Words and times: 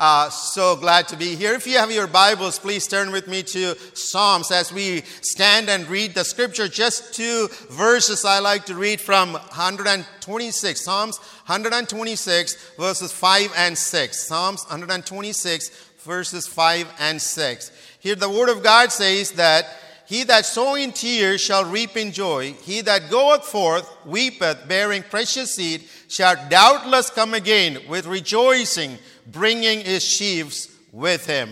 Uh, 0.00 0.30
so 0.30 0.76
glad 0.76 1.06
to 1.06 1.14
be 1.14 1.36
here. 1.36 1.52
If 1.52 1.66
you 1.66 1.76
have 1.76 1.92
your 1.92 2.06
Bibles, 2.06 2.58
please 2.58 2.86
turn 2.86 3.12
with 3.12 3.28
me 3.28 3.42
to 3.42 3.76
Psalms 3.92 4.50
as 4.50 4.72
we 4.72 5.02
stand 5.20 5.68
and 5.68 5.86
read 5.90 6.14
the 6.14 6.24
scripture. 6.24 6.68
Just 6.68 7.12
two 7.12 7.48
verses 7.68 8.24
I 8.24 8.38
like 8.38 8.64
to 8.64 8.74
read 8.76 8.98
from 8.98 9.34
126. 9.34 10.82
Psalms 10.82 11.18
126, 11.18 12.70
verses 12.78 13.12
5 13.12 13.52
and 13.54 13.76
6. 13.76 14.26
Psalms 14.26 14.62
126, 14.70 15.68
verses 15.98 16.46
5 16.46 16.94
and 16.98 17.20
6. 17.20 17.70
Here 18.00 18.14
the 18.14 18.30
word 18.30 18.48
of 18.48 18.62
God 18.62 18.92
says 18.92 19.32
that 19.32 19.66
he 20.10 20.24
that 20.24 20.44
sow 20.44 20.74
in 20.74 20.90
tears 20.90 21.40
shall 21.40 21.64
reap 21.64 21.96
in 21.96 22.10
joy. 22.10 22.54
He 22.62 22.80
that 22.80 23.10
goeth 23.10 23.44
forth 23.44 23.88
weepeth, 24.04 24.66
bearing 24.66 25.04
precious 25.04 25.54
seed, 25.54 25.84
shall 26.08 26.34
doubtless 26.48 27.10
come 27.10 27.32
again 27.32 27.78
with 27.88 28.06
rejoicing, 28.06 28.98
bringing 29.30 29.80
his 29.80 30.04
sheaves 30.04 30.68
with 30.92 31.26
him. 31.26 31.50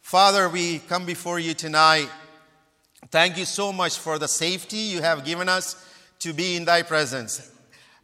Father, 0.00 0.48
we 0.48 0.78
come 0.80 1.06
before 1.06 1.38
you 1.38 1.54
tonight. 1.54 2.08
Thank 3.10 3.36
you 3.36 3.44
so 3.44 3.72
much 3.72 3.98
for 3.98 4.18
the 4.18 4.28
safety 4.28 4.76
you 4.76 5.02
have 5.02 5.24
given 5.24 5.48
us 5.48 5.76
to 6.20 6.32
be 6.32 6.56
in 6.56 6.64
thy 6.64 6.82
presence. 6.82 7.50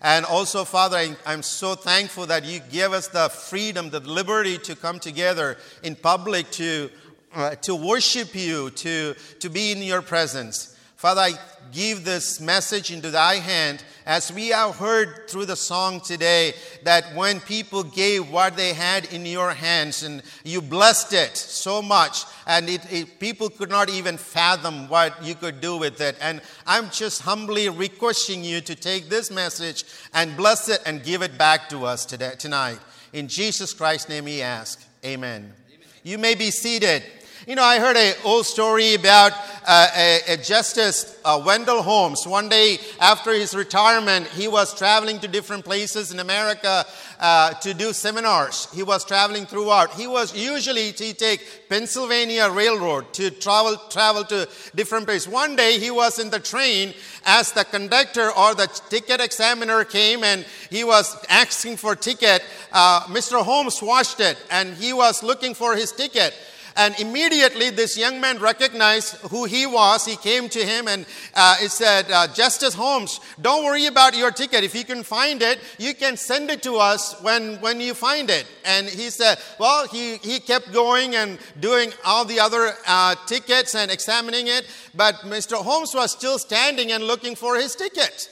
And 0.00 0.24
also, 0.24 0.64
Father, 0.64 1.16
I'm 1.26 1.42
so 1.42 1.74
thankful 1.74 2.26
that 2.26 2.44
you 2.44 2.60
give 2.70 2.92
us 2.92 3.08
the 3.08 3.28
freedom, 3.28 3.90
the 3.90 4.00
liberty 4.00 4.58
to 4.58 4.76
come 4.76 4.98
together 5.00 5.56
in 5.82 5.96
public 5.96 6.50
to 6.52 6.90
uh, 7.34 7.54
to 7.56 7.74
worship 7.74 8.34
you, 8.34 8.70
to, 8.70 9.14
to 9.40 9.50
be 9.50 9.72
in 9.72 9.82
your 9.82 10.02
presence. 10.02 10.76
Father, 10.96 11.20
I 11.20 11.32
give 11.72 12.04
this 12.04 12.40
message 12.40 12.90
into 12.90 13.10
thy 13.10 13.34
hand 13.34 13.84
as 14.08 14.32
we 14.32 14.48
have 14.48 14.74
heard 14.76 15.28
through 15.28 15.44
the 15.44 15.54
song 15.54 16.00
today 16.00 16.54
that 16.82 17.14
when 17.14 17.40
people 17.40 17.82
gave 17.82 18.30
what 18.30 18.56
they 18.56 18.72
had 18.72 19.04
in 19.12 19.26
your 19.26 19.50
hands 19.50 20.02
and 20.02 20.22
you 20.44 20.62
blessed 20.62 21.12
it 21.12 21.36
so 21.36 21.82
much 21.82 22.24
and 22.46 22.70
it, 22.70 22.80
it, 22.90 23.20
people 23.20 23.50
could 23.50 23.68
not 23.68 23.90
even 23.90 24.16
fathom 24.16 24.88
what 24.88 25.22
you 25.22 25.34
could 25.34 25.60
do 25.60 25.76
with 25.76 26.00
it. 26.00 26.16
And 26.22 26.40
I'm 26.66 26.88
just 26.88 27.20
humbly 27.20 27.68
requesting 27.68 28.42
you 28.42 28.62
to 28.62 28.74
take 28.74 29.10
this 29.10 29.30
message 29.30 29.84
and 30.14 30.34
bless 30.38 30.70
it 30.70 30.80
and 30.86 31.04
give 31.04 31.20
it 31.20 31.36
back 31.36 31.68
to 31.68 31.84
us 31.84 32.06
today, 32.06 32.32
tonight. 32.38 32.78
In 33.12 33.28
Jesus 33.28 33.74
Christ's 33.74 34.08
name 34.08 34.24
we 34.24 34.40
ask. 34.40 34.82
Amen. 35.04 35.52
Amen. 35.68 35.88
You 36.02 36.16
may 36.16 36.34
be 36.34 36.50
seated. 36.50 37.02
You 37.48 37.54
know, 37.54 37.64
I 37.64 37.78
heard 37.78 37.96
an 37.96 38.14
old 38.26 38.44
story 38.44 38.92
about 38.92 39.32
uh, 39.66 39.88
a, 39.96 40.20
a, 40.34 40.36
Justice 40.36 41.18
uh, 41.24 41.42
Wendell 41.46 41.80
Holmes. 41.80 42.26
One 42.26 42.50
day 42.50 42.76
after 43.00 43.32
his 43.32 43.54
retirement, 43.54 44.26
he 44.26 44.48
was 44.48 44.74
traveling 44.74 45.18
to 45.20 45.28
different 45.28 45.64
places 45.64 46.12
in 46.12 46.20
America 46.20 46.84
uh, 47.18 47.54
to 47.54 47.72
do 47.72 47.94
seminars. 47.94 48.68
He 48.74 48.82
was 48.82 49.02
traveling 49.02 49.46
throughout. 49.46 49.94
He 49.94 50.06
was 50.06 50.36
usually 50.36 50.92
to 50.92 51.14
take 51.14 51.70
Pennsylvania 51.70 52.50
Railroad 52.50 53.14
to 53.14 53.30
travel 53.30 53.78
travel 53.88 54.24
to 54.24 54.46
different 54.74 55.06
places. 55.06 55.26
One 55.26 55.56
day 55.56 55.78
he 55.78 55.90
was 55.90 56.18
in 56.18 56.28
the 56.28 56.40
train 56.40 56.92
as 57.24 57.52
the 57.52 57.64
conductor 57.64 58.30
or 58.30 58.54
the 58.54 58.66
ticket 58.90 59.22
examiner 59.22 59.84
came 59.84 60.22
and 60.22 60.44
he 60.68 60.84
was 60.84 61.16
asking 61.30 61.78
for 61.78 61.96
ticket. 61.96 62.42
Uh, 62.70 63.04
Mr. 63.04 63.42
Holmes 63.42 63.80
watched 63.80 64.20
it 64.20 64.36
and 64.50 64.74
he 64.74 64.92
was 64.92 65.22
looking 65.22 65.54
for 65.54 65.74
his 65.74 65.92
ticket. 65.92 66.34
And 66.78 66.98
immediately, 67.00 67.70
this 67.70 67.98
young 67.98 68.20
man 68.20 68.38
recognized 68.38 69.16
who 69.32 69.46
he 69.46 69.66
was. 69.66 70.06
He 70.06 70.14
came 70.14 70.48
to 70.50 70.64
him 70.64 70.86
and 70.86 71.06
uh, 71.34 71.56
he 71.56 71.66
said, 71.66 72.08
uh, 72.08 72.28
Justice 72.28 72.72
Holmes, 72.72 73.18
don't 73.42 73.64
worry 73.64 73.86
about 73.86 74.16
your 74.16 74.30
ticket. 74.30 74.62
If 74.62 74.76
you 74.76 74.84
can 74.84 75.02
find 75.02 75.42
it, 75.42 75.58
you 75.78 75.92
can 75.92 76.16
send 76.16 76.50
it 76.50 76.62
to 76.62 76.76
us 76.76 77.20
when, 77.20 77.56
when 77.56 77.80
you 77.80 77.94
find 77.94 78.30
it. 78.30 78.46
And 78.64 78.88
he 78.88 79.10
said, 79.10 79.38
Well, 79.58 79.88
he, 79.88 80.18
he 80.18 80.38
kept 80.38 80.72
going 80.72 81.16
and 81.16 81.40
doing 81.58 81.92
all 82.04 82.24
the 82.24 82.38
other 82.38 82.72
uh, 82.86 83.16
tickets 83.26 83.74
and 83.74 83.90
examining 83.90 84.46
it. 84.46 84.64
But 84.94 85.16
Mr. 85.24 85.56
Holmes 85.56 85.96
was 85.96 86.12
still 86.12 86.38
standing 86.38 86.92
and 86.92 87.02
looking 87.02 87.34
for 87.34 87.56
his 87.56 87.74
ticket. 87.74 88.30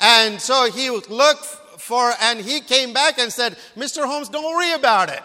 And 0.00 0.38
so 0.38 0.70
he 0.70 0.90
looked 0.90 1.46
for, 1.78 2.12
and 2.20 2.40
he 2.40 2.60
came 2.60 2.92
back 2.92 3.18
and 3.18 3.32
said, 3.32 3.56
Mr. 3.74 4.04
Holmes, 4.04 4.28
don't 4.28 4.44
worry 4.44 4.72
about 4.72 5.08
it. 5.08 5.22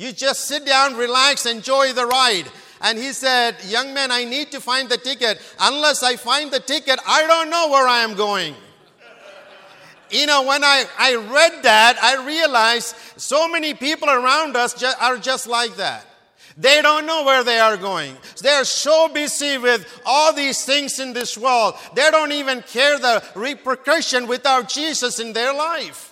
You 0.00 0.12
just 0.12 0.46
sit 0.46 0.64
down, 0.64 0.96
relax, 0.96 1.44
enjoy 1.44 1.92
the 1.92 2.06
ride. 2.06 2.46
And 2.80 2.96
he 2.96 3.12
said, 3.12 3.56
Young 3.66 3.92
man, 3.92 4.10
I 4.10 4.24
need 4.24 4.50
to 4.52 4.58
find 4.58 4.88
the 4.88 4.96
ticket. 4.96 5.38
Unless 5.60 6.02
I 6.02 6.16
find 6.16 6.50
the 6.50 6.58
ticket, 6.58 6.98
I 7.06 7.26
don't 7.26 7.50
know 7.50 7.68
where 7.68 7.86
I 7.86 7.98
am 7.98 8.14
going. 8.14 8.54
you 10.10 10.24
know, 10.24 10.42
when 10.44 10.64
I, 10.64 10.86
I 10.98 11.16
read 11.16 11.64
that, 11.64 11.98
I 12.02 12.26
realized 12.26 12.96
so 13.18 13.46
many 13.46 13.74
people 13.74 14.08
around 14.08 14.56
us 14.56 14.72
ju- 14.72 14.86
are 14.98 15.18
just 15.18 15.46
like 15.46 15.76
that. 15.76 16.06
They 16.56 16.80
don't 16.80 17.04
know 17.04 17.22
where 17.24 17.44
they 17.44 17.58
are 17.58 17.76
going. 17.76 18.16
They're 18.40 18.64
so 18.64 19.06
busy 19.08 19.58
with 19.58 19.86
all 20.06 20.32
these 20.32 20.64
things 20.64 20.98
in 20.98 21.12
this 21.12 21.36
world. 21.36 21.74
They 21.94 22.10
don't 22.10 22.32
even 22.32 22.62
care 22.62 22.98
the 22.98 23.22
repercussion 23.34 24.28
without 24.28 24.70
Jesus 24.70 25.20
in 25.20 25.34
their 25.34 25.52
life 25.52 26.09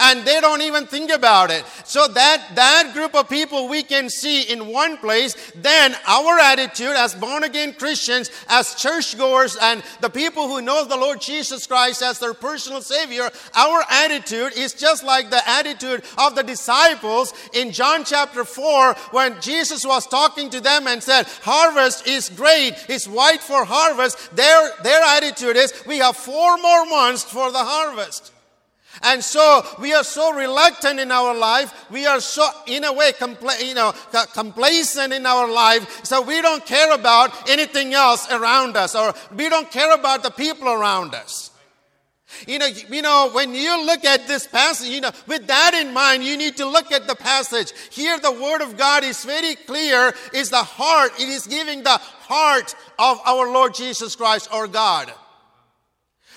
and 0.00 0.24
they 0.24 0.40
don't 0.40 0.62
even 0.62 0.86
think 0.86 1.10
about 1.10 1.50
it. 1.50 1.64
So 1.84 2.08
that, 2.08 2.52
that 2.54 2.90
group 2.94 3.14
of 3.14 3.28
people 3.28 3.68
we 3.68 3.82
can 3.82 4.08
see 4.08 4.42
in 4.42 4.66
one 4.68 4.96
place, 4.96 5.52
then 5.54 5.94
our 6.06 6.38
attitude 6.38 6.96
as 6.96 7.14
born 7.14 7.44
again 7.44 7.74
Christians, 7.74 8.30
as 8.48 8.74
churchgoers, 8.74 9.56
and 9.60 9.82
the 10.00 10.08
people 10.08 10.48
who 10.48 10.62
know 10.62 10.84
the 10.84 10.96
Lord 10.96 11.20
Jesus 11.20 11.66
Christ 11.66 12.02
as 12.02 12.18
their 12.18 12.34
personal 12.34 12.80
Savior, 12.80 13.30
our 13.54 13.82
attitude 13.90 14.52
is 14.56 14.72
just 14.72 15.04
like 15.04 15.30
the 15.30 15.48
attitude 15.48 16.02
of 16.18 16.34
the 16.34 16.42
disciples 16.42 17.34
in 17.52 17.72
John 17.72 18.04
chapter 18.04 18.44
4 18.44 18.94
when 19.10 19.40
Jesus 19.40 19.84
was 19.84 20.06
talking 20.06 20.50
to 20.50 20.60
them 20.60 20.86
and 20.86 21.02
said, 21.02 21.26
Harvest 21.42 22.06
is 22.06 22.28
great, 22.30 22.74
it's 22.88 23.06
white 23.06 23.40
for 23.40 23.64
harvest. 23.64 24.34
Their, 24.34 24.70
their 24.82 25.02
attitude 25.02 25.56
is, 25.56 25.72
We 25.86 25.98
have 25.98 26.16
four 26.16 26.56
more 26.58 26.86
months 26.86 27.24
for 27.24 27.52
the 27.52 27.58
harvest. 27.58 28.32
And 29.02 29.24
so 29.24 29.64
we 29.78 29.94
are 29.94 30.04
so 30.04 30.32
reluctant 30.34 31.00
in 31.00 31.10
our 31.10 31.34
life. 31.34 31.90
We 31.90 32.06
are 32.06 32.20
so, 32.20 32.46
in 32.66 32.84
a 32.84 32.92
way, 32.92 33.12
you 33.60 33.74
know, 33.74 33.94
complacent 34.34 35.12
in 35.12 35.24
our 35.24 35.50
life. 35.50 36.04
So 36.04 36.20
we 36.20 36.42
don't 36.42 36.64
care 36.66 36.92
about 36.94 37.48
anything 37.48 37.94
else 37.94 38.30
around 38.30 38.76
us, 38.76 38.94
or 38.94 39.14
we 39.34 39.48
don't 39.48 39.70
care 39.70 39.94
about 39.94 40.22
the 40.22 40.30
people 40.30 40.68
around 40.68 41.14
us. 41.14 41.50
You 42.46 42.58
know, 42.58 42.66
you 42.66 43.02
know, 43.02 43.30
when 43.32 43.54
you 43.54 43.84
look 43.84 44.04
at 44.04 44.28
this 44.28 44.46
passage, 44.46 44.88
you 44.88 45.00
know, 45.00 45.10
with 45.26 45.46
that 45.48 45.74
in 45.74 45.92
mind, 45.92 46.22
you 46.22 46.36
need 46.36 46.56
to 46.58 46.66
look 46.66 46.92
at 46.92 47.06
the 47.06 47.16
passage. 47.16 47.72
Here, 47.90 48.18
the 48.20 48.30
word 48.30 48.60
of 48.60 48.76
God 48.76 49.02
is 49.02 49.24
very 49.24 49.56
clear. 49.56 50.14
Is 50.32 50.50
the 50.50 50.62
heart. 50.62 51.12
It 51.18 51.28
is 51.28 51.46
giving 51.46 51.82
the 51.82 51.98
heart 51.98 52.74
of 52.98 53.20
our 53.26 53.50
Lord 53.50 53.74
Jesus 53.74 54.14
Christ, 54.14 54.48
our 54.52 54.68
God. 54.68 55.12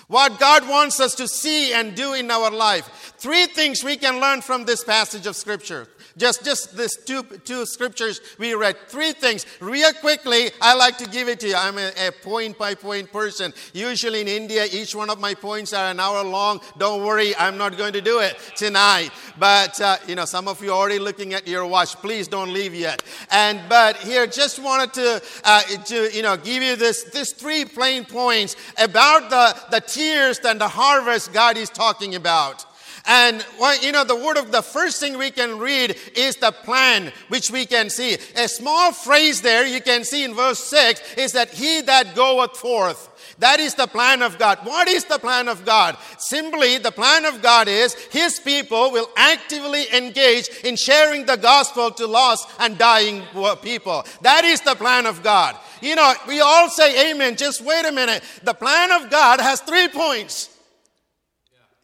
What 0.08 0.38
God 0.38 0.68
wants 0.68 1.00
us 1.00 1.14
to 1.16 1.26
see 1.26 1.72
and 1.72 1.94
do 1.94 2.12
in 2.12 2.30
our 2.30 2.50
life. 2.50 3.14
Three 3.18 3.46
things 3.46 3.82
we 3.82 3.96
can 3.96 4.20
learn 4.20 4.42
from 4.42 4.64
this 4.64 4.84
passage 4.84 5.26
of 5.26 5.36
Scripture. 5.36 5.88
Just, 6.16 6.44
just 6.44 6.76
this 6.76 6.96
two, 6.96 7.24
two 7.44 7.66
scriptures 7.66 8.20
we 8.38 8.54
read. 8.54 8.76
Three 8.86 9.12
things. 9.12 9.46
Real 9.60 9.92
quickly, 9.94 10.50
I 10.60 10.74
like 10.74 10.96
to 10.98 11.08
give 11.08 11.28
it 11.28 11.40
to 11.40 11.48
you. 11.48 11.56
I'm 11.56 11.76
a, 11.76 11.90
a 12.06 12.12
point 12.12 12.56
by 12.56 12.74
point 12.76 13.10
person. 13.12 13.52
Usually 13.72 14.20
in 14.20 14.28
India, 14.28 14.66
each 14.70 14.94
one 14.94 15.10
of 15.10 15.18
my 15.18 15.34
points 15.34 15.72
are 15.72 15.90
an 15.90 15.98
hour 15.98 16.22
long. 16.22 16.60
Don't 16.78 17.04
worry, 17.04 17.34
I'm 17.36 17.58
not 17.58 17.76
going 17.76 17.92
to 17.94 18.00
do 18.00 18.20
it 18.20 18.38
tonight. 18.54 19.10
But, 19.40 19.80
uh, 19.80 19.96
you 20.06 20.14
know, 20.14 20.24
some 20.24 20.46
of 20.46 20.62
you 20.62 20.70
are 20.70 20.78
already 20.78 21.00
looking 21.00 21.34
at 21.34 21.48
your 21.48 21.66
watch. 21.66 21.96
Please 21.96 22.28
don't 22.28 22.52
leave 22.52 22.74
yet. 22.74 23.02
And, 23.32 23.60
but 23.68 23.96
here, 23.96 24.26
just 24.28 24.60
wanted 24.60 24.92
to, 24.94 25.22
uh, 25.42 25.62
to, 25.62 26.16
you 26.16 26.22
know, 26.22 26.36
give 26.36 26.62
you 26.62 26.76
this, 26.76 27.04
this 27.04 27.32
three 27.32 27.64
plain 27.64 28.04
points 28.04 28.54
about 28.78 29.30
the, 29.30 29.56
the 29.70 29.80
tears 29.80 30.38
and 30.44 30.60
the 30.60 30.68
harvest 30.68 31.32
God 31.32 31.56
is 31.56 31.70
talking 31.70 32.14
about. 32.14 32.66
And 33.06 33.44
well, 33.60 33.78
you 33.82 33.92
know, 33.92 34.04
the 34.04 34.16
word 34.16 34.38
of 34.38 34.50
the 34.50 34.62
first 34.62 34.98
thing 34.98 35.18
we 35.18 35.30
can 35.30 35.58
read 35.58 35.96
is 36.16 36.36
the 36.36 36.52
plan, 36.52 37.12
which 37.28 37.50
we 37.50 37.66
can 37.66 37.90
see. 37.90 38.16
A 38.36 38.48
small 38.48 38.92
phrase 38.92 39.42
there 39.42 39.66
you 39.66 39.82
can 39.82 40.04
see 40.04 40.24
in 40.24 40.34
verse 40.34 40.58
6 40.64 41.14
is 41.18 41.32
that 41.32 41.50
he 41.50 41.82
that 41.82 42.14
goeth 42.14 42.56
forth. 42.56 43.10
That 43.38 43.60
is 43.60 43.74
the 43.74 43.86
plan 43.86 44.22
of 44.22 44.38
God. 44.38 44.58
What 44.64 44.88
is 44.88 45.04
the 45.04 45.18
plan 45.18 45.48
of 45.48 45.64
God? 45.64 45.96
Simply, 46.18 46.78
the 46.78 46.92
plan 46.92 47.24
of 47.24 47.42
God 47.42 47.68
is 47.68 47.94
His 47.94 48.38
people 48.38 48.92
will 48.92 49.08
actively 49.16 49.92
engage 49.92 50.48
in 50.62 50.76
sharing 50.76 51.26
the 51.26 51.36
gospel 51.36 51.90
to 51.92 52.06
lost 52.06 52.48
and 52.60 52.78
dying 52.78 53.22
people. 53.62 54.04
That 54.22 54.44
is 54.44 54.60
the 54.60 54.74
plan 54.74 55.06
of 55.06 55.22
God. 55.22 55.56
You 55.80 55.96
know, 55.96 56.14
we 56.28 56.40
all 56.40 56.68
say 56.70 57.10
amen. 57.10 57.36
Just 57.36 57.60
wait 57.60 57.84
a 57.86 57.92
minute. 57.92 58.22
The 58.42 58.54
plan 58.54 58.92
of 58.92 59.10
God 59.10 59.40
has 59.40 59.60
three 59.60 59.88
points. 59.88 60.53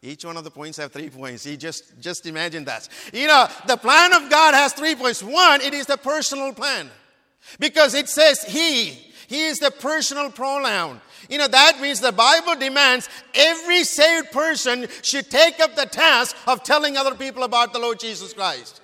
Each 0.02 0.24
one 0.24 0.36
of 0.36 0.44
the 0.44 0.50
points 0.50 0.78
have 0.78 0.92
three 0.92 1.10
points. 1.10 1.44
Just, 1.44 2.00
just 2.00 2.24
imagine 2.26 2.64
that. 2.64 2.88
You 3.12 3.26
know, 3.26 3.46
the 3.66 3.76
plan 3.76 4.14
of 4.14 4.30
God 4.30 4.54
has 4.54 4.72
three 4.72 4.94
points. 4.94 5.22
One, 5.22 5.60
it 5.60 5.74
is 5.74 5.86
the 5.86 5.98
personal 5.98 6.54
plan. 6.54 6.88
Because 7.58 7.94
it 7.94 8.08
says 8.08 8.42
He. 8.42 9.12
He 9.28 9.46
is 9.46 9.58
the 9.58 9.70
personal 9.70 10.30
pronoun. 10.30 11.00
You 11.28 11.38
know, 11.38 11.48
that 11.48 11.80
means 11.80 12.00
the 12.00 12.12
Bible 12.12 12.56
demands 12.56 13.08
every 13.34 13.84
saved 13.84 14.32
person 14.32 14.88
should 15.02 15.30
take 15.30 15.60
up 15.60 15.76
the 15.76 15.86
task 15.86 16.34
of 16.46 16.64
telling 16.64 16.96
other 16.96 17.14
people 17.14 17.44
about 17.44 17.72
the 17.72 17.78
Lord 17.78 18.00
Jesus 18.00 18.32
Christ 18.32 18.79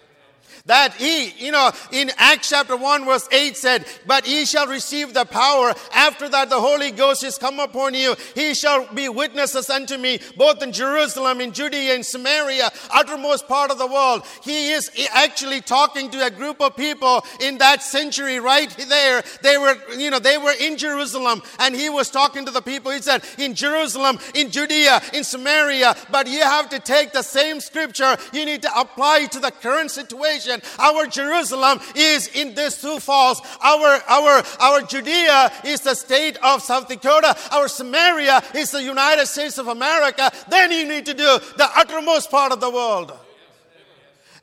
that 0.66 0.94
he, 0.94 1.30
you 1.38 1.52
know, 1.52 1.70
in 1.92 2.10
Acts 2.18 2.50
chapter 2.50 2.76
1 2.76 3.04
verse 3.04 3.28
8 3.30 3.56
said, 3.56 3.86
But 4.06 4.28
ye 4.28 4.44
shall 4.44 4.66
receive 4.66 5.14
the 5.14 5.24
power. 5.24 5.72
After 5.94 6.28
that 6.28 6.50
the 6.50 6.60
Holy 6.60 6.90
Ghost 6.90 7.24
is 7.24 7.38
come 7.38 7.60
upon 7.60 7.94
you. 7.94 8.16
He 8.34 8.54
shall 8.54 8.92
be 8.92 9.08
witnesses 9.08 9.70
unto 9.70 9.96
me, 9.96 10.20
both 10.36 10.62
in 10.62 10.72
Jerusalem, 10.72 11.40
in 11.40 11.52
Judea, 11.52 11.94
in 11.94 12.02
Samaria, 12.02 12.70
uttermost 12.92 13.48
part 13.48 13.70
of 13.70 13.78
the 13.78 13.86
world. 13.86 14.22
He 14.42 14.72
is 14.72 14.90
actually 15.12 15.60
talking 15.60 16.10
to 16.10 16.26
a 16.26 16.30
group 16.30 16.60
of 16.60 16.76
people 16.76 17.24
in 17.40 17.58
that 17.58 17.82
century 17.82 18.40
right 18.40 18.70
there. 18.88 19.22
They 19.42 19.58
were, 19.58 19.76
you 19.96 20.10
know, 20.10 20.18
they 20.18 20.38
were 20.38 20.54
in 20.60 20.76
Jerusalem 20.76 21.42
and 21.60 21.74
he 21.74 21.88
was 21.88 22.10
talking 22.10 22.44
to 22.44 22.50
the 22.50 22.62
people. 22.62 22.90
He 22.90 23.00
said, 23.00 23.24
in 23.38 23.54
Jerusalem, 23.54 24.18
in 24.34 24.50
Judea, 24.50 25.00
in 25.14 25.24
Samaria, 25.24 25.94
but 26.10 26.28
you 26.28 26.40
have 26.40 26.68
to 26.70 26.80
take 26.80 27.12
the 27.12 27.22
same 27.22 27.60
scripture. 27.60 28.16
You 28.32 28.44
need 28.44 28.62
to 28.62 28.78
apply 28.78 29.20
it 29.24 29.32
to 29.32 29.40
the 29.40 29.50
current 29.50 29.90
situation. 29.90 30.55
Our 30.78 31.06
Jerusalem 31.06 31.80
is 31.94 32.28
in 32.28 32.54
these 32.54 32.76
Sioux 32.76 33.00
Falls. 33.00 33.40
Our, 33.62 34.00
our, 34.08 34.42
our 34.60 34.82
Judea 34.82 35.52
is 35.64 35.80
the 35.80 35.94
state 35.94 36.36
of 36.42 36.62
South 36.62 36.88
Dakota. 36.88 37.36
Our 37.52 37.68
Samaria 37.68 38.42
is 38.54 38.70
the 38.70 38.82
United 38.82 39.26
States 39.26 39.58
of 39.58 39.68
America. 39.68 40.30
Then 40.48 40.72
you 40.72 40.88
need 40.88 41.06
to 41.06 41.14
do 41.14 41.38
the 41.56 41.68
uttermost 41.76 42.30
part 42.30 42.52
of 42.52 42.60
the 42.60 42.70
world. 42.70 43.12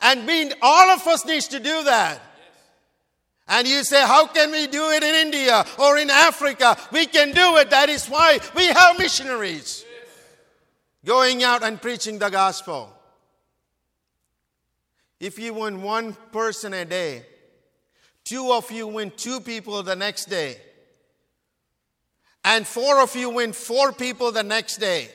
And 0.01 0.27
we, 0.27 0.51
all 0.61 0.89
of 0.89 1.07
us 1.07 1.25
needs 1.25 1.47
to 1.49 1.59
do 1.59 1.83
that. 1.83 2.19
And 3.47 3.67
you 3.67 3.83
say, 3.83 4.01
how 4.01 4.27
can 4.27 4.51
we 4.51 4.67
do 4.67 4.89
it 4.91 5.03
in 5.03 5.15
India 5.15 5.65
or 5.77 5.97
in 5.97 6.09
Africa? 6.09 6.77
We 6.91 7.05
can 7.05 7.31
do 7.31 7.57
it. 7.57 7.69
That 7.69 7.89
is 7.89 8.07
why 8.07 8.39
we 8.55 8.67
have 8.67 8.97
missionaries 8.97 9.85
going 11.05 11.43
out 11.43 11.63
and 11.63 11.81
preaching 11.81 12.19
the 12.19 12.29
gospel. 12.29 12.93
If 15.23 15.39
you 15.39 15.53
win 15.53 15.81
one 15.81 16.17
person 16.33 16.73
a 16.73 16.83
day, 16.83 17.25
two 18.25 18.51
of 18.51 18.69
you 18.69 18.87
win 18.87 19.09
two 19.15 19.39
people 19.39 19.81
the 19.81 19.95
next 19.95 20.25
day, 20.25 20.57
and 22.43 22.67
four 22.67 22.99
of 23.01 23.15
you 23.15 23.29
win 23.29 23.53
four 23.53 23.93
people 23.93 24.33
the 24.33 24.43
next 24.43 24.79
day. 24.79 25.07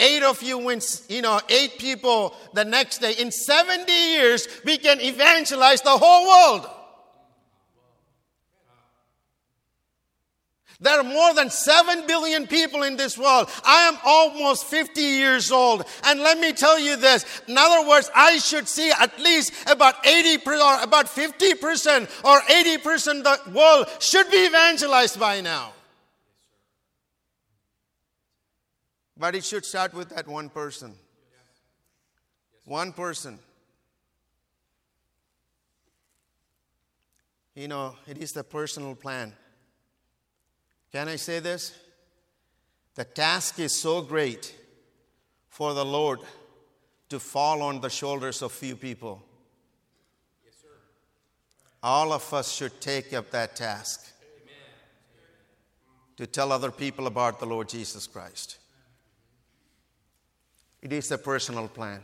Eight 0.00 0.24
of 0.24 0.42
you 0.42 0.58
win, 0.58 0.80
you 1.08 1.22
know, 1.22 1.40
eight 1.48 1.78
people 1.78 2.34
the 2.52 2.64
next 2.64 2.98
day. 2.98 3.12
In 3.12 3.30
70 3.30 3.92
years, 3.92 4.48
we 4.64 4.76
can 4.76 5.00
evangelize 5.00 5.80
the 5.82 5.96
whole 5.96 6.26
world. 6.26 6.68
There 10.80 10.96
are 10.96 11.04
more 11.04 11.34
than 11.34 11.50
7 11.50 12.06
billion 12.06 12.46
people 12.46 12.84
in 12.84 12.96
this 12.96 13.18
world. 13.18 13.50
I 13.64 13.88
am 13.88 13.98
almost 14.04 14.64
50 14.66 15.00
years 15.00 15.50
old. 15.50 15.84
And 16.04 16.20
let 16.20 16.38
me 16.38 16.52
tell 16.52 16.78
you 16.78 16.96
this. 16.96 17.42
In 17.48 17.58
other 17.58 17.88
words, 17.88 18.08
I 18.14 18.38
should 18.38 18.68
see 18.68 18.92
at 18.92 19.18
least 19.18 19.52
about 19.68 20.06
80 20.06 20.36
or 20.46 20.82
about 20.82 21.06
50% 21.06 22.24
or 22.24 22.40
80% 22.40 23.18
of 23.18 23.24
the 23.24 23.50
world 23.50 23.88
should 23.98 24.30
be 24.30 24.46
evangelized 24.46 25.18
by 25.18 25.40
now. 25.40 25.72
But 29.16 29.34
it 29.34 29.44
should 29.44 29.64
start 29.64 29.92
with 29.94 30.10
that 30.10 30.28
one 30.28 30.48
person. 30.48 30.94
One 32.64 32.92
person. 32.92 33.40
You 37.56 37.66
know, 37.66 37.96
it 38.06 38.18
is 38.18 38.30
the 38.30 38.44
personal 38.44 38.94
plan. 38.94 39.34
Can 40.92 41.08
I 41.08 41.16
say 41.16 41.40
this? 41.40 41.78
The 42.94 43.04
task 43.04 43.58
is 43.58 43.72
so 43.72 44.00
great 44.02 44.54
for 45.48 45.74
the 45.74 45.84
Lord 45.84 46.20
to 47.08 47.20
fall 47.20 47.62
on 47.62 47.80
the 47.80 47.90
shoulders 47.90 48.42
of 48.42 48.52
few 48.52 48.76
people. 48.76 49.22
Yes, 50.44 50.54
All 51.82 52.12
of 52.12 52.32
us 52.32 52.52
should 52.52 52.80
take 52.80 53.12
up 53.12 53.30
that 53.30 53.56
task 53.56 54.06
Amen. 54.22 54.54
to 56.16 56.26
tell 56.26 56.52
other 56.52 56.70
people 56.70 57.06
about 57.06 57.38
the 57.38 57.46
Lord 57.46 57.68
Jesus 57.68 58.06
Christ. 58.06 58.58
It 60.80 60.92
is 60.92 61.10
a 61.10 61.18
personal 61.18 61.68
plan. 61.68 62.00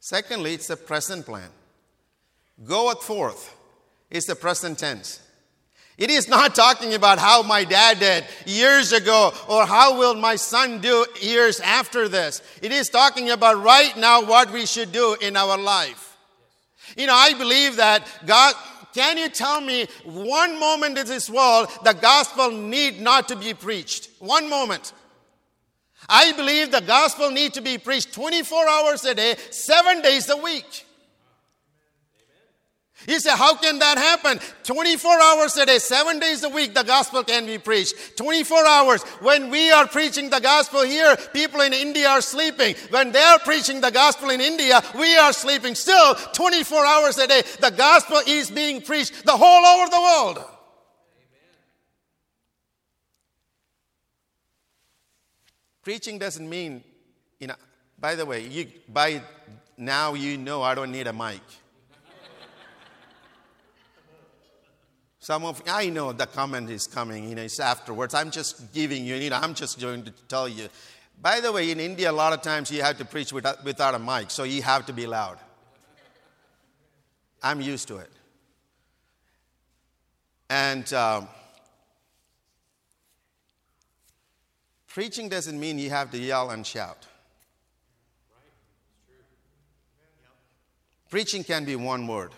Secondly, 0.00 0.54
it's 0.54 0.70
a 0.70 0.76
present 0.76 1.24
plan. 1.24 1.50
Goeth 2.64 3.02
forth 3.02 3.56
is 4.10 4.26
the 4.26 4.36
present 4.36 4.78
tense. 4.78 5.20
It 5.96 6.10
is 6.10 6.28
not 6.28 6.54
talking 6.56 6.94
about 6.94 7.18
how 7.18 7.42
my 7.42 7.62
dad 7.62 8.00
did 8.00 8.24
years 8.46 8.92
ago 8.92 9.32
or 9.48 9.64
how 9.64 9.96
will 9.96 10.14
my 10.14 10.34
son 10.34 10.80
do 10.80 11.06
years 11.20 11.60
after 11.60 12.08
this. 12.08 12.42
It 12.62 12.72
is 12.72 12.88
talking 12.88 13.30
about 13.30 13.62
right 13.62 13.96
now 13.96 14.24
what 14.24 14.50
we 14.50 14.66
should 14.66 14.90
do 14.90 15.16
in 15.20 15.36
our 15.36 15.56
life. 15.56 16.16
You 16.96 17.06
know, 17.06 17.14
I 17.14 17.34
believe 17.34 17.76
that 17.76 18.06
God, 18.26 18.54
can 18.92 19.18
you 19.18 19.28
tell 19.28 19.60
me 19.60 19.86
one 20.04 20.58
moment 20.58 20.98
in 20.98 21.06
this 21.06 21.30
world 21.30 21.68
the 21.84 21.92
gospel 21.94 22.50
need 22.50 23.00
not 23.00 23.28
to 23.28 23.36
be 23.36 23.54
preached? 23.54 24.10
One 24.18 24.50
moment. 24.50 24.92
I 26.08 26.32
believe 26.32 26.70
the 26.70 26.80
gospel 26.80 27.30
need 27.30 27.54
to 27.54 27.62
be 27.62 27.78
preached 27.78 28.12
24 28.12 28.68
hours 28.68 29.04
a 29.04 29.14
day, 29.14 29.36
seven 29.50 30.02
days 30.02 30.28
a 30.28 30.36
week. 30.36 30.86
He 33.06 33.18
said, 33.18 33.36
How 33.36 33.54
can 33.56 33.78
that 33.78 33.98
happen? 33.98 34.40
24 34.64 35.20
hours 35.20 35.56
a 35.56 35.66
day, 35.66 35.78
seven 35.78 36.18
days 36.18 36.42
a 36.42 36.48
week, 36.48 36.74
the 36.74 36.82
gospel 36.82 37.22
can 37.22 37.46
be 37.46 37.58
preached. 37.58 38.16
24 38.16 38.66
hours. 38.66 39.02
When 39.20 39.50
we 39.50 39.70
are 39.70 39.86
preaching 39.86 40.30
the 40.30 40.40
gospel 40.40 40.82
here, 40.82 41.16
people 41.32 41.60
in 41.60 41.72
India 41.72 42.08
are 42.08 42.20
sleeping. 42.20 42.74
When 42.90 43.12
they 43.12 43.22
are 43.22 43.38
preaching 43.38 43.80
the 43.80 43.90
gospel 43.90 44.30
in 44.30 44.40
India, 44.40 44.82
we 44.98 45.16
are 45.16 45.32
sleeping. 45.32 45.74
Still, 45.74 46.14
24 46.14 46.86
hours 46.86 47.18
a 47.18 47.26
day, 47.26 47.42
the 47.60 47.70
gospel 47.70 48.20
is 48.26 48.50
being 48.50 48.80
preached 48.80 49.24
the 49.24 49.32
whole 49.32 49.64
over 49.64 49.90
the 49.90 50.00
world. 50.00 50.50
Preaching 55.82 56.18
doesn't 56.18 56.48
mean, 56.48 56.82
you 57.38 57.46
know, 57.46 57.56
by 57.98 58.14
the 58.14 58.24
way, 58.24 58.46
you, 58.46 58.66
by 58.88 59.20
now 59.76 60.14
you 60.14 60.38
know 60.38 60.62
I 60.62 60.74
don't 60.74 60.90
need 60.90 61.06
a 61.06 61.12
mic. 61.12 61.42
Some 65.24 65.46
of 65.46 65.62
I 65.66 65.88
know 65.88 66.12
the 66.12 66.26
comment 66.26 66.68
is 66.68 66.86
coming, 66.86 67.26
you 67.26 67.34
know, 67.34 67.40
it's 67.40 67.58
afterwards. 67.58 68.12
I'm 68.12 68.30
just 68.30 68.74
giving 68.74 69.06
you, 69.06 69.14
you 69.14 69.30
know, 69.30 69.38
I'm 69.42 69.54
just 69.54 69.80
going 69.80 70.02
to 70.02 70.10
tell 70.28 70.46
you. 70.46 70.68
By 71.22 71.40
the 71.40 71.50
way, 71.50 71.70
in 71.70 71.80
India, 71.80 72.10
a 72.10 72.12
lot 72.12 72.34
of 72.34 72.42
times 72.42 72.70
you 72.70 72.82
have 72.82 72.98
to 72.98 73.06
preach 73.06 73.32
without, 73.32 73.64
without 73.64 73.94
a 73.94 73.98
mic, 73.98 74.30
so 74.30 74.42
you 74.42 74.60
have 74.60 74.84
to 74.84 74.92
be 74.92 75.06
loud. 75.06 75.38
I'm 77.42 77.62
used 77.62 77.88
to 77.88 77.96
it. 77.96 78.10
And 80.50 80.92
um, 80.92 81.28
preaching 84.88 85.30
doesn't 85.30 85.58
mean 85.58 85.78
you 85.78 85.88
have 85.88 86.10
to 86.10 86.18
yell 86.18 86.50
and 86.50 86.66
shout. 86.66 87.06
Preaching 91.08 91.44
can 91.44 91.64
be 91.64 91.76
one 91.76 92.06
word. 92.06 92.32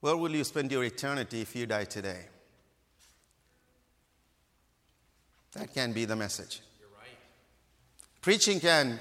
Where 0.00 0.16
will 0.16 0.30
you 0.30 0.44
spend 0.44 0.70
your 0.70 0.84
eternity 0.84 1.40
if 1.40 1.56
you 1.56 1.66
die 1.66 1.84
today? 1.84 2.26
That 5.52 5.74
can 5.74 5.92
be 5.92 6.04
the 6.04 6.14
message. 6.14 6.60
You're 6.78 6.88
right. 6.90 7.18
Preaching 8.20 8.60
can 8.60 9.00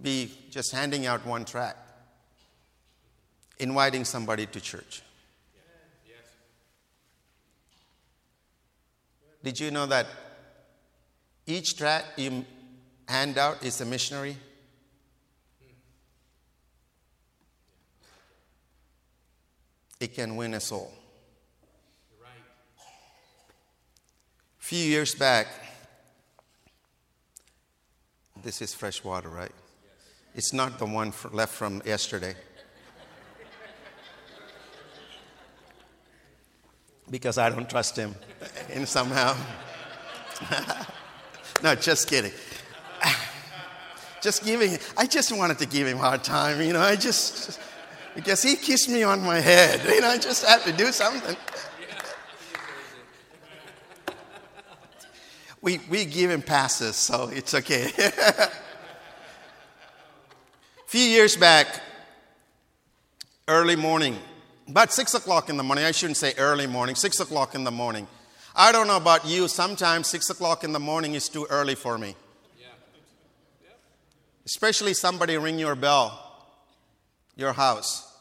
be 0.00 0.30
just 0.50 0.72
handing 0.72 1.06
out 1.06 1.26
one 1.26 1.44
tract, 1.44 1.78
inviting 3.58 4.04
somebody 4.04 4.46
to 4.46 4.60
church. 4.60 5.02
Yes. 6.06 6.16
Did 9.42 9.58
you 9.58 9.70
know 9.70 9.86
that 9.86 10.06
each 11.46 11.76
tract 11.76 12.18
you 12.18 12.44
hand 13.08 13.38
out 13.38 13.64
is 13.64 13.80
a 13.80 13.84
missionary? 13.84 14.36
It 20.00 20.14
can 20.14 20.36
win 20.36 20.54
us 20.54 20.64
soul. 20.66 20.92
Right. 22.20 22.30
A 24.60 24.62
few 24.62 24.84
years 24.84 25.14
back, 25.14 25.46
this 28.42 28.60
is 28.62 28.74
fresh 28.74 29.02
water, 29.02 29.28
right? 29.28 29.50
Yes. 29.50 29.92
It's 30.34 30.52
not 30.52 30.78
the 30.78 30.86
one 30.86 31.12
left 31.32 31.52
from 31.52 31.82
yesterday. 31.84 32.36
because 37.10 37.38
I 37.38 37.50
don't 37.50 37.68
trust 37.68 37.96
him 37.96 38.14
in 38.70 38.86
somehow. 38.86 39.36
no, 41.62 41.74
just 41.74 42.08
kidding. 42.08 42.32
Just 44.22 44.44
giving, 44.44 44.76
I 44.96 45.06
just 45.06 45.30
wanted 45.30 45.58
to 45.58 45.66
give 45.66 45.86
him 45.86 45.98
a 45.98 46.00
hard 46.00 46.24
time, 46.24 46.60
you 46.60 46.72
know, 46.72 46.80
I 46.80 46.96
just, 46.96 47.60
because 48.16 48.42
he 48.42 48.56
kissed 48.56 48.88
me 48.88 49.04
on 49.04 49.22
my 49.22 49.38
head, 49.38 49.82
you 49.88 50.00
know, 50.00 50.08
I 50.08 50.18
just 50.18 50.44
have 50.44 50.64
to 50.64 50.72
do 50.72 50.90
something. 50.90 51.36
we, 55.62 55.78
we 55.88 56.06
give 56.06 56.30
him 56.30 56.42
passes, 56.42 56.96
so 56.96 57.28
it's 57.28 57.54
okay. 57.54 57.92
a 57.98 58.50
few 60.86 61.02
years 61.02 61.36
back, 61.36 61.82
early 63.46 63.76
morning, 63.76 64.18
about 64.66 64.92
six 64.92 65.14
o'clock 65.14 65.50
in 65.50 65.58
the 65.58 65.62
morning, 65.62 65.84
I 65.84 65.92
shouldn't 65.92 66.16
say 66.16 66.32
early 66.38 66.66
morning, 66.66 66.96
six 66.96 67.20
o'clock 67.20 67.54
in 67.54 67.62
the 67.64 67.70
morning. 67.70 68.08
I 68.56 68.72
don't 68.72 68.86
know 68.86 68.96
about 68.96 69.26
you, 69.26 69.46
sometimes 69.46 70.06
six 70.06 70.30
o'clock 70.30 70.64
in 70.64 70.72
the 70.72 70.80
morning 70.80 71.14
is 71.14 71.28
too 71.28 71.46
early 71.50 71.74
for 71.74 71.98
me. 71.98 72.16
Especially 74.46 74.94
somebody 74.94 75.36
ring 75.36 75.58
your 75.58 75.74
bell, 75.74 76.25
your 77.36 77.52
house. 77.52 78.12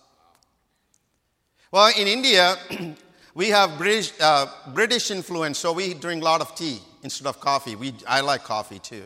Well, 1.72 1.92
in 1.98 2.08
India, 2.08 2.56
we 3.34 3.50
have 3.50 3.78
British, 3.78 4.14
uh, 4.22 4.48
British 4.74 5.10
influence, 5.12 5.58
so 5.58 5.74
we 5.74 5.94
drink 5.94 6.22
a 6.22 6.26
lot 6.26 6.42
of 6.42 6.54
tea 6.56 6.80
instead 7.02 7.28
of 7.28 7.40
coffee. 7.40 7.76
We, 7.76 7.94
I 8.08 8.22
like 8.22 8.44
coffee 8.44 8.80
too. 8.80 9.04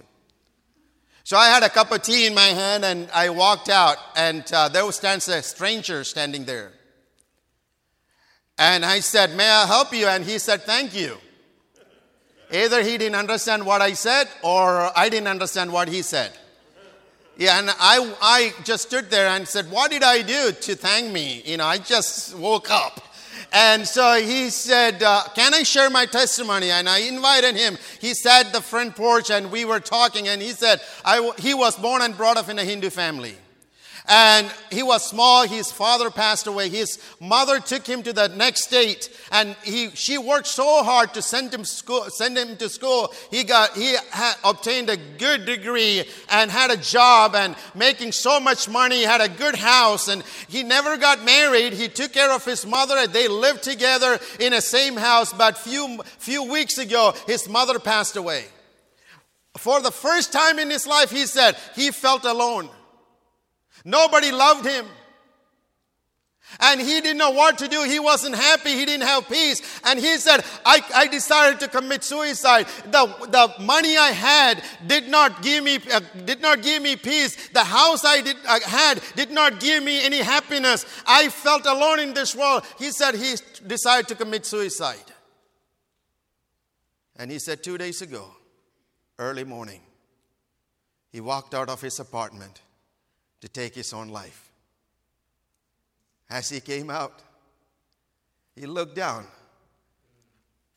So 1.23 1.37
I 1.37 1.47
had 1.49 1.63
a 1.63 1.69
cup 1.69 1.91
of 1.91 2.01
tea 2.01 2.25
in 2.25 2.33
my 2.33 2.47
hand 2.47 2.83
and 2.83 3.09
I 3.13 3.29
walked 3.29 3.69
out, 3.69 3.97
and 4.15 4.43
uh, 4.51 4.69
there 4.69 4.91
stands 4.91 5.27
a 5.27 5.41
stranger 5.43 6.03
standing 6.03 6.45
there. 6.45 6.71
And 8.57 8.83
I 8.83 8.99
said, 8.99 9.35
May 9.35 9.49
I 9.49 9.65
help 9.65 9.93
you? 9.93 10.07
And 10.07 10.25
he 10.25 10.37
said, 10.37 10.63
Thank 10.63 10.95
you. 10.95 11.17
Either 12.51 12.81
he 12.81 12.97
didn't 12.97 13.15
understand 13.15 13.65
what 13.65 13.81
I 13.81 13.93
said 13.93 14.27
or 14.41 14.91
I 14.97 15.07
didn't 15.09 15.27
understand 15.27 15.71
what 15.71 15.87
he 15.87 16.01
said. 16.01 16.31
Yeah, 17.39 17.57
and 17.57 17.69
I, 17.69 18.15
I 18.21 18.53
just 18.65 18.89
stood 18.89 19.09
there 19.09 19.29
and 19.29 19.47
said, 19.47 19.71
What 19.71 19.91
did 19.91 20.03
I 20.03 20.21
do 20.21 20.51
to 20.51 20.75
thank 20.75 21.09
me? 21.09 21.41
You 21.45 21.55
know, 21.55 21.65
I 21.65 21.77
just 21.77 22.35
woke 22.35 22.69
up. 22.69 22.99
And 23.53 23.87
so 23.87 24.21
he 24.21 24.49
said, 24.49 25.01
uh, 25.01 25.23
Can 25.35 25.53
I 25.53 25.63
share 25.63 25.89
my 25.89 26.05
testimony? 26.05 26.69
And 26.69 26.89
I 26.89 26.97
invited 26.99 27.55
him. 27.55 27.77
He 28.01 28.13
sat 28.13 28.51
the 28.51 28.59
front 28.59 28.97
porch 28.97 29.31
and 29.31 29.49
we 29.53 29.63
were 29.63 29.79
talking. 29.79 30.27
And 30.27 30.41
he 30.41 30.49
said, 30.49 30.81
I, 31.05 31.31
He 31.37 31.53
was 31.53 31.77
born 31.77 32.01
and 32.01 32.17
brought 32.17 32.35
up 32.35 32.49
in 32.49 32.59
a 32.59 32.63
Hindu 32.65 32.89
family. 32.89 33.37
And 34.11 34.51
he 34.71 34.81
was 34.81 35.07
small. 35.07 35.47
His 35.47 35.71
father 35.71 36.09
passed 36.09 36.47
away. 36.47 36.69
His 36.69 36.97
mother 37.19 37.59
took 37.59 37.85
him 37.85 38.01
to 38.03 38.11
the 38.11 38.27
next 38.29 38.63
state, 38.63 39.07
and 39.31 39.55
he 39.63 39.91
she 39.91 40.17
worked 40.17 40.47
so 40.47 40.83
hard 40.83 41.13
to 41.13 41.21
send 41.21 41.53
him 41.53 41.63
school, 41.63 42.09
send 42.09 42.35
him 42.35 42.57
to 42.57 42.69
school. 42.69 43.13
He 43.29 43.43
got 43.43 43.77
he 43.77 43.95
obtained 44.43 44.89
a 44.89 44.97
good 44.97 45.45
degree 45.45 46.05
and 46.31 46.49
had 46.49 46.71
a 46.71 46.77
job 46.77 47.35
and 47.35 47.55
making 47.75 48.11
so 48.13 48.39
much 48.39 48.67
money. 48.67 49.03
Had 49.03 49.21
a 49.21 49.29
good 49.29 49.55
house, 49.55 50.07
and 50.07 50.23
he 50.47 50.63
never 50.63 50.97
got 50.97 51.23
married. 51.23 51.73
He 51.73 51.87
took 51.87 52.11
care 52.13 52.31
of 52.31 52.43
his 52.43 52.65
mother. 52.65 52.97
And 52.97 53.13
they 53.13 53.27
lived 53.27 53.61
together 53.61 54.19
in 54.39 54.53
the 54.53 54.61
same 54.61 54.97
house. 54.97 55.31
But 55.31 55.55
few 55.55 56.01
few 56.17 56.51
weeks 56.51 56.79
ago, 56.79 57.13
his 57.27 57.47
mother 57.47 57.77
passed 57.77 58.15
away. 58.15 58.45
For 59.57 59.81
the 59.81 59.91
first 59.91 60.33
time 60.33 60.57
in 60.57 60.71
his 60.71 60.87
life, 60.87 61.11
he 61.11 61.27
said 61.27 61.57
he 61.75 61.91
felt 61.91 62.25
alone. 62.25 62.69
Nobody 63.85 64.31
loved 64.31 64.65
him. 64.65 64.85
And 66.59 66.81
he 66.81 66.99
didn't 66.99 67.17
know 67.17 67.29
what 67.29 67.59
to 67.59 67.67
do. 67.67 67.83
He 67.83 67.99
wasn't 67.99 68.35
happy. 68.35 68.71
He 68.71 68.85
didn't 68.85 69.05
have 69.05 69.29
peace. 69.29 69.61
And 69.85 69.99
he 69.99 70.17
said, 70.17 70.43
I, 70.65 70.81
I 70.95 71.07
decided 71.07 71.59
to 71.59 71.67
commit 71.67 72.03
suicide. 72.03 72.65
The, 72.85 73.05
the 73.29 73.63
money 73.63 73.97
I 73.97 74.09
had 74.09 74.63
did 74.87 75.07
not 75.07 75.43
give 75.43 75.63
me, 75.63 75.77
uh, 75.93 75.99
did 76.25 76.41
not 76.41 76.63
give 76.63 76.81
me 76.81 76.95
peace. 76.95 77.49
The 77.49 77.63
house 77.63 78.03
I, 78.03 78.21
did, 78.21 78.35
I 78.47 78.59
had 78.65 79.01
did 79.15 79.29
not 79.29 79.59
give 79.59 79.83
me 79.83 80.03
any 80.03 80.17
happiness. 80.17 80.85
I 81.05 81.29
felt 81.29 81.67
alone 81.67 81.99
in 81.99 82.13
this 82.15 82.35
world. 82.35 82.63
He 82.79 82.89
said 82.89 83.13
he 83.13 83.35
decided 83.67 84.07
to 84.07 84.15
commit 84.15 84.45
suicide. 84.45 84.97
And 87.15 87.29
he 87.29 87.37
said 87.37 87.63
two 87.63 87.77
days 87.77 88.01
ago, 88.01 88.25
early 89.19 89.43
morning, 89.43 89.81
he 91.11 91.21
walked 91.21 91.53
out 91.53 91.69
of 91.69 91.81
his 91.81 91.99
apartment 91.99 92.61
to 93.41 93.47
take 93.47 93.75
his 93.75 93.93
own 93.93 94.09
life. 94.09 94.51
As 96.29 96.49
he 96.49 96.59
came 96.59 96.89
out, 96.89 97.21
he 98.55 98.65
looked 98.65 98.95
down. 98.95 99.25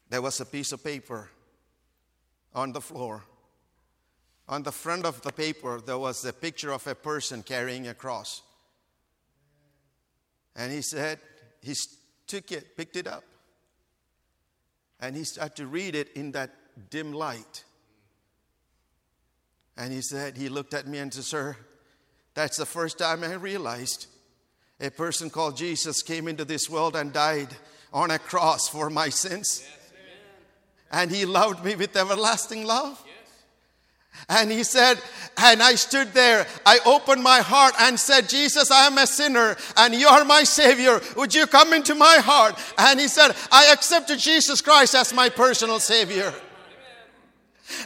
There 0.08 0.22
was 0.22 0.40
a 0.40 0.46
piece 0.46 0.72
of 0.72 0.84
paper 0.84 1.28
on 2.54 2.72
the 2.72 2.80
floor. 2.80 3.24
On 4.48 4.62
the 4.62 4.72
front 4.72 5.04
of 5.04 5.22
the 5.22 5.32
paper, 5.32 5.80
there 5.80 5.98
was 5.98 6.24
a 6.24 6.32
picture 6.32 6.72
of 6.72 6.86
a 6.86 6.94
person 6.94 7.42
carrying 7.42 7.88
a 7.88 7.94
cross. 7.94 8.42
And 10.54 10.72
he 10.72 10.82
said, 10.82 11.18
he 11.62 11.74
took 12.26 12.52
it, 12.52 12.76
picked 12.76 12.96
it 12.96 13.06
up, 13.06 13.24
and 15.00 15.16
he 15.16 15.24
started 15.24 15.56
to 15.56 15.66
read 15.66 15.94
it 15.94 16.08
in 16.14 16.32
that 16.32 16.50
dim 16.90 17.12
light. 17.12 17.64
And 19.76 19.92
he 19.92 20.02
said, 20.02 20.36
he 20.36 20.48
looked 20.48 20.74
at 20.74 20.86
me 20.86 20.98
and 20.98 21.12
said, 21.12 21.24
Sir, 21.24 21.56
that's 22.34 22.56
the 22.56 22.66
first 22.66 22.98
time 22.98 23.22
I 23.24 23.34
realized 23.34 24.06
a 24.80 24.90
person 24.90 25.30
called 25.30 25.56
Jesus 25.56 26.02
came 26.02 26.26
into 26.26 26.44
this 26.44 26.68
world 26.68 26.96
and 26.96 27.12
died 27.12 27.48
on 27.92 28.10
a 28.10 28.18
cross 28.18 28.68
for 28.68 28.90
my 28.90 29.08
sins. 29.10 29.62
and 30.90 31.10
he 31.10 31.24
loved 31.24 31.64
me 31.64 31.74
with 31.74 31.96
everlasting 31.96 32.66
love. 32.66 33.02
And 34.28 34.50
he 34.50 34.62
said, 34.62 35.00
and 35.38 35.62
I 35.62 35.74
stood 35.74 36.12
there, 36.12 36.46
I 36.66 36.80
opened 36.84 37.22
my 37.22 37.40
heart 37.40 37.74
and 37.80 37.98
said, 37.98 38.28
Jesus, 38.28 38.70
I 38.70 38.86
am 38.86 38.98
a 38.98 39.06
sinner 39.06 39.56
and 39.76 39.94
you 39.94 40.06
are 40.06 40.24
my 40.24 40.42
Savior. 40.42 41.00
Would 41.16 41.34
you 41.34 41.46
come 41.46 41.72
into 41.72 41.94
my 41.94 42.16
heart? 42.18 42.58
And 42.76 43.00
he 43.00 43.08
said, 43.08 43.34
I 43.50 43.72
accepted 43.72 44.18
Jesus 44.18 44.60
Christ 44.60 44.94
as 44.94 45.14
my 45.14 45.28
personal 45.28 45.80
Savior. 45.80 46.32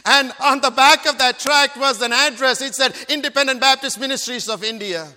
And 0.05 0.31
on 0.39 0.61
the 0.61 0.71
back 0.71 1.05
of 1.05 1.17
that 1.17 1.39
tract 1.39 1.77
was 1.77 2.01
an 2.01 2.13
address. 2.13 2.61
It 2.61 2.75
said 2.75 2.95
Independent 3.09 3.61
Baptist 3.61 3.99
Ministries 3.99 4.49
of 4.49 4.63
India. 4.63 5.07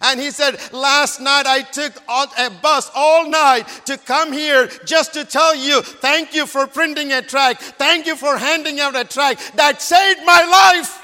And 0.00 0.20
he 0.20 0.30
said, 0.30 0.58
Last 0.72 1.20
night 1.20 1.46
I 1.46 1.62
took 1.62 1.92
a 2.08 2.50
bus 2.50 2.90
all 2.94 3.28
night 3.28 3.68
to 3.86 3.98
come 3.98 4.32
here 4.32 4.68
just 4.84 5.12
to 5.14 5.24
tell 5.24 5.54
you, 5.54 5.82
thank 5.82 6.34
you 6.34 6.46
for 6.46 6.66
printing 6.66 7.12
a 7.12 7.20
tract. 7.20 7.62
Thank 7.62 8.06
you 8.06 8.16
for 8.16 8.38
handing 8.38 8.80
out 8.80 8.96
a 8.96 9.04
tract 9.04 9.56
that 9.56 9.82
saved 9.82 10.20
my 10.24 10.44
life. 10.44 10.98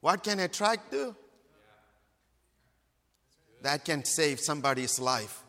What 0.00 0.22
can 0.22 0.40
a 0.40 0.48
tract 0.48 0.90
do? 0.90 1.16
That 3.62 3.86
can 3.86 4.04
save 4.04 4.40
somebody's 4.40 5.00
life. 5.00 5.42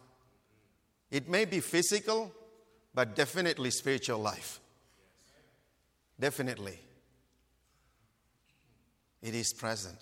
It 1.11 1.27
may 1.27 1.43
be 1.43 1.59
physical, 1.59 2.31
but 2.95 3.13
definitely 3.15 3.69
spiritual 3.69 4.19
life. 4.19 4.61
Definitely. 6.17 6.79
It 9.21 9.35
is 9.35 9.53
present. 9.53 9.97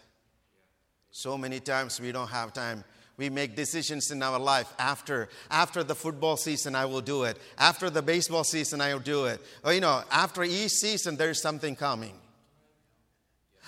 So 1.09 1.37
many 1.37 1.59
times 1.59 1.99
we 1.99 2.11
don't 2.11 2.29
have 2.29 2.53
time. 2.53 2.83
We 3.17 3.29
make 3.29 3.55
decisions 3.55 4.11
in 4.11 4.21
our 4.23 4.39
life 4.39 4.71
after 4.79 5.29
after 5.49 5.83
the 5.83 5.95
football 5.95 6.37
season 6.37 6.75
I 6.75 6.85
will 6.85 7.01
do 7.01 7.23
it. 7.23 7.37
After 7.57 7.89
the 7.89 8.01
baseball 8.01 8.43
season 8.43 8.81
I 8.81 8.93
will 8.93 9.01
do 9.01 9.25
it. 9.25 9.41
Or 9.63 9.73
you 9.73 9.81
know, 9.81 10.03
after 10.11 10.43
each 10.43 10.71
season 10.71 11.15
there's 11.15 11.41
something 11.41 11.75
coming. 11.75 12.13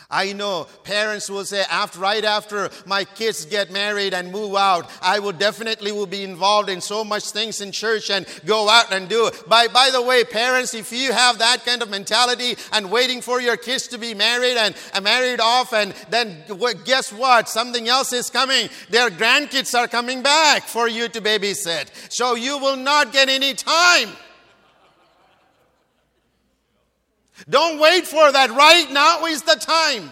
I 0.09 0.33
know 0.33 0.67
parents 0.83 1.29
will 1.29 1.45
say 1.45 1.63
after 1.69 1.99
right 1.99 2.23
after 2.23 2.69
my 2.85 3.03
kids 3.03 3.45
get 3.45 3.71
married 3.71 4.13
and 4.13 4.31
move 4.31 4.55
out, 4.55 4.89
I 5.01 5.19
will 5.19 5.31
definitely 5.31 5.91
will 5.91 6.05
be 6.05 6.23
involved 6.23 6.69
in 6.69 6.81
so 6.81 7.03
much 7.03 7.31
things 7.31 7.61
in 7.61 7.71
church 7.71 8.09
and 8.09 8.25
go 8.45 8.69
out 8.69 8.93
and 8.93 9.09
do 9.09 9.27
it. 9.27 9.47
By 9.47 9.67
by 9.67 9.89
the 9.91 10.01
way, 10.01 10.23
parents, 10.23 10.73
if 10.73 10.91
you 10.91 11.11
have 11.11 11.39
that 11.39 11.65
kind 11.65 11.81
of 11.81 11.89
mentality 11.89 12.55
and 12.71 12.91
waiting 12.91 13.21
for 13.21 13.41
your 13.41 13.57
kids 13.57 13.87
to 13.87 13.97
be 13.97 14.13
married 14.13 14.57
and 14.57 14.75
uh, 14.93 15.01
married 15.01 15.39
off, 15.39 15.73
and 15.73 15.93
then 16.09 16.43
guess 16.85 17.11
what? 17.11 17.49
Something 17.49 17.87
else 17.87 18.13
is 18.13 18.29
coming. 18.29 18.69
Their 18.89 19.09
grandkids 19.09 19.77
are 19.77 19.87
coming 19.87 20.21
back 20.21 20.63
for 20.63 20.87
you 20.87 21.07
to 21.09 21.21
babysit. 21.21 22.11
So 22.11 22.35
you 22.35 22.57
will 22.57 22.77
not 22.77 23.11
get 23.11 23.29
any 23.29 23.53
time. 23.53 24.09
Don't 27.49 27.79
wait 27.79 28.07
for 28.07 28.31
that. 28.31 28.49
Right 28.51 28.91
now 28.91 29.25
is 29.25 29.41
the 29.41 29.55
time. 29.55 30.11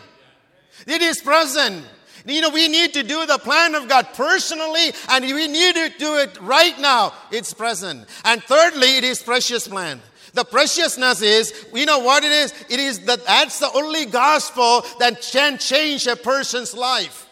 It 0.86 1.01
is 1.01 1.22
present. 1.22 1.86
You 2.25 2.42
know, 2.42 2.50
we 2.50 2.68
need 2.68 2.94
to 2.94 3.03
do 3.03 3.25
the 3.25 3.38
plan 3.38 3.75
of 3.75 3.89
God 3.89 4.08
personally, 4.13 4.94
and 5.10 5.25
we 5.25 5.48
need 5.48 5.75
to 5.75 5.92
do 5.98 6.18
it 6.18 6.39
right 6.42 6.77
now. 6.80 7.13
It's 7.32 7.53
present. 7.53 8.08
And 8.24 8.42
thirdly, 8.44 8.98
it 8.98 9.03
is 9.03 9.22
precious 9.22 9.68
plan. 9.68 10.01
The 10.34 10.46
preciousness 10.46 11.22
is, 11.22 11.68
you 11.74 11.86
know 11.86 12.00
what 12.00 12.24
it 12.24 12.32
is? 12.32 12.53
It 12.70 12.80
is 12.80 13.00
that 13.01 13.25
that's 13.25 13.60
the 13.60 13.72
only 13.74 14.06
gospel 14.06 14.86
that 15.00 15.22
can 15.22 15.58
change 15.58 16.08
a 16.08 16.15
person's 16.15 16.74
life. 16.74 17.30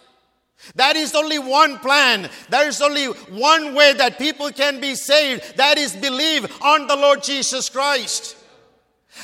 That 0.76 0.96
is 0.96 1.16
only 1.16 1.40
one 1.40 1.80
plan. 1.80 2.30
There 2.50 2.68
is 2.68 2.82
only 2.82 3.06
one 3.06 3.74
way 3.74 3.94
that 3.94 4.20
people 4.20 4.52
can 4.52 4.80
be 4.80 4.94
saved. 4.94 5.58
That 5.58 5.80
is 5.80 5.96
believe 5.96 6.46
on 6.62 6.86
the 6.86 6.96
Lord 6.96 7.24
Jesus 7.24 7.70
Christ. 7.70 8.38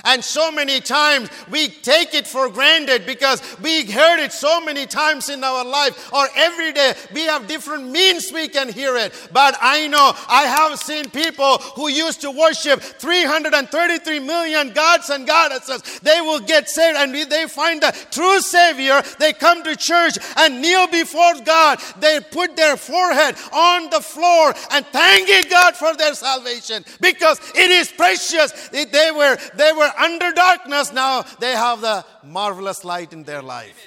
And 0.03 0.23
so 0.23 0.51
many 0.51 0.79
times 0.79 1.29
we 1.49 1.69
take 1.69 2.13
it 2.13 2.27
for 2.27 2.49
granted 2.49 3.05
because 3.05 3.41
we 3.61 3.89
heard 3.89 4.19
it 4.19 4.33
so 4.33 4.61
many 4.61 4.85
times 4.85 5.29
in 5.29 5.43
our 5.43 5.65
life 5.65 6.11
or 6.13 6.27
every 6.35 6.71
day 6.73 6.93
we 7.13 7.21
have 7.23 7.47
different 7.47 7.89
means 7.89 8.31
we 8.31 8.47
can 8.47 8.69
hear 8.69 8.95
it. 8.97 9.13
But 9.31 9.57
I 9.61 9.87
know 9.87 10.13
I 10.27 10.43
have 10.43 10.79
seen 10.79 11.09
people 11.09 11.57
who 11.75 11.89
used 11.89 12.21
to 12.21 12.31
worship 12.31 12.81
333 12.81 14.19
million 14.19 14.71
gods 14.71 15.09
and 15.09 15.25
goddesses. 15.25 15.99
They 15.99 16.21
will 16.21 16.39
get 16.39 16.69
saved 16.69 16.97
and 16.97 17.13
they 17.29 17.47
find 17.47 17.81
the 17.81 17.95
true 18.11 18.39
Savior. 18.41 19.01
They 19.19 19.33
come 19.33 19.63
to 19.63 19.75
church 19.75 20.17
and 20.37 20.61
kneel 20.61 20.87
before 20.87 21.33
God. 21.43 21.79
They 21.99 22.19
put 22.19 22.55
their 22.55 22.77
forehead 22.77 23.35
on 23.51 23.89
the 23.89 24.01
floor 24.01 24.53
and 24.71 24.85
thanking 24.87 25.49
God 25.49 25.75
for 25.75 25.95
their 25.95 26.13
salvation 26.13 26.83
because 27.01 27.39
it 27.55 27.71
is 27.71 27.91
precious. 27.91 28.69
They 28.69 29.11
were, 29.11 29.37
they 29.55 29.73
were 29.77 29.91
under 29.97 30.31
darkness, 30.31 30.91
now 30.91 31.23
they 31.39 31.51
have 31.51 31.81
the 31.81 32.05
marvelous 32.23 32.83
light 32.83 33.13
in 33.13 33.23
their 33.23 33.41
life. 33.41 33.85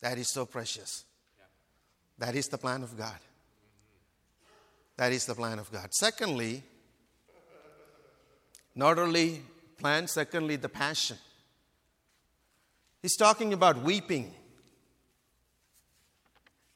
That 0.00 0.18
is 0.18 0.28
so 0.28 0.44
precious. 0.44 1.04
That 2.18 2.34
is 2.34 2.48
the 2.48 2.58
plan 2.58 2.82
of 2.82 2.96
God. 2.96 3.18
That 4.96 5.12
is 5.12 5.26
the 5.26 5.34
plan 5.34 5.58
of 5.58 5.72
God. 5.72 5.92
Secondly, 5.92 6.62
not 8.74 8.98
only 8.98 9.42
plan, 9.78 10.06
secondly, 10.06 10.56
the 10.56 10.68
passion. 10.68 11.16
He's 13.02 13.16
talking 13.16 13.52
about 13.52 13.82
weeping. 13.82 14.32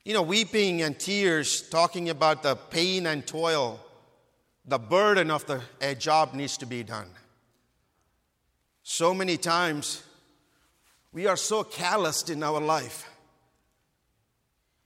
You 0.05 0.15
know, 0.15 0.23
weeping 0.23 0.83
and 0.83 0.99
tears, 0.99 1.63
talking 1.69 2.09
about 2.09 2.43
the 2.43 2.57
pain 2.57 3.07
and 3.07 3.27
toil 3.27 3.81
the 4.69 4.79
burden 4.79 5.31
of 5.31 5.47
the 5.47 5.63
a 5.81 5.95
job 5.95 6.35
needs 6.35 6.59
to 6.59 6.67
be 6.67 6.83
done. 6.83 7.09
So 8.83 9.15
many 9.15 9.39
times 9.39 10.03
we 11.11 11.27
are 11.27 11.37
so 11.37 11.65
calloused 11.65 12.29
in 12.29 12.43
our 12.43 12.61
life. 12.61 13.11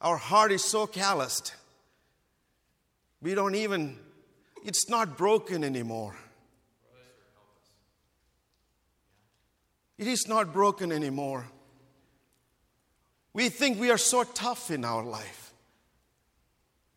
Our 0.01 0.17
heart 0.17 0.53
is 0.53 0.65
so 0.65 0.87
calloused. 0.87 1.55
We 3.21 3.35
don't 3.35 3.57
even, 3.57 3.99
it's 4.65 4.89
not 4.89 5.17
broken 5.19 5.65
anymore. 5.65 6.15
It 9.99 10.07
is 10.07 10.27
not 10.29 10.53
broken 10.53 10.93
anymore. 10.93 11.47
We 13.33 13.49
think 13.49 13.81
we 13.81 13.91
are 13.91 13.99
so 13.99 14.23
tough 14.23 14.71
in 14.71 14.85
our 14.85 15.03
life. 15.03 15.53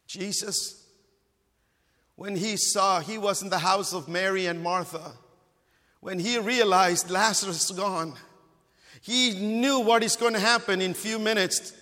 Jesus 0.08 0.85
when 2.16 2.36
he 2.36 2.58
saw 2.58 3.00
he 3.00 3.18
was 3.18 3.42
in 3.42 3.50
the 3.50 3.60
house 3.60 3.94
of 3.94 4.08
Mary 4.08 4.46
and 4.46 4.62
Martha, 4.62 5.14
when 6.00 6.20
he 6.20 6.38
realized 6.38 7.10
Lazarus 7.10 7.70
is 7.70 7.78
gone, 7.78 8.14
he 9.02 9.34
knew 9.34 9.80
what 9.80 10.04
is 10.04 10.16
going 10.16 10.34
to 10.34 10.40
happen 10.40 10.82
in 10.82 10.94
few 10.94 11.20
minutes. 11.20 11.74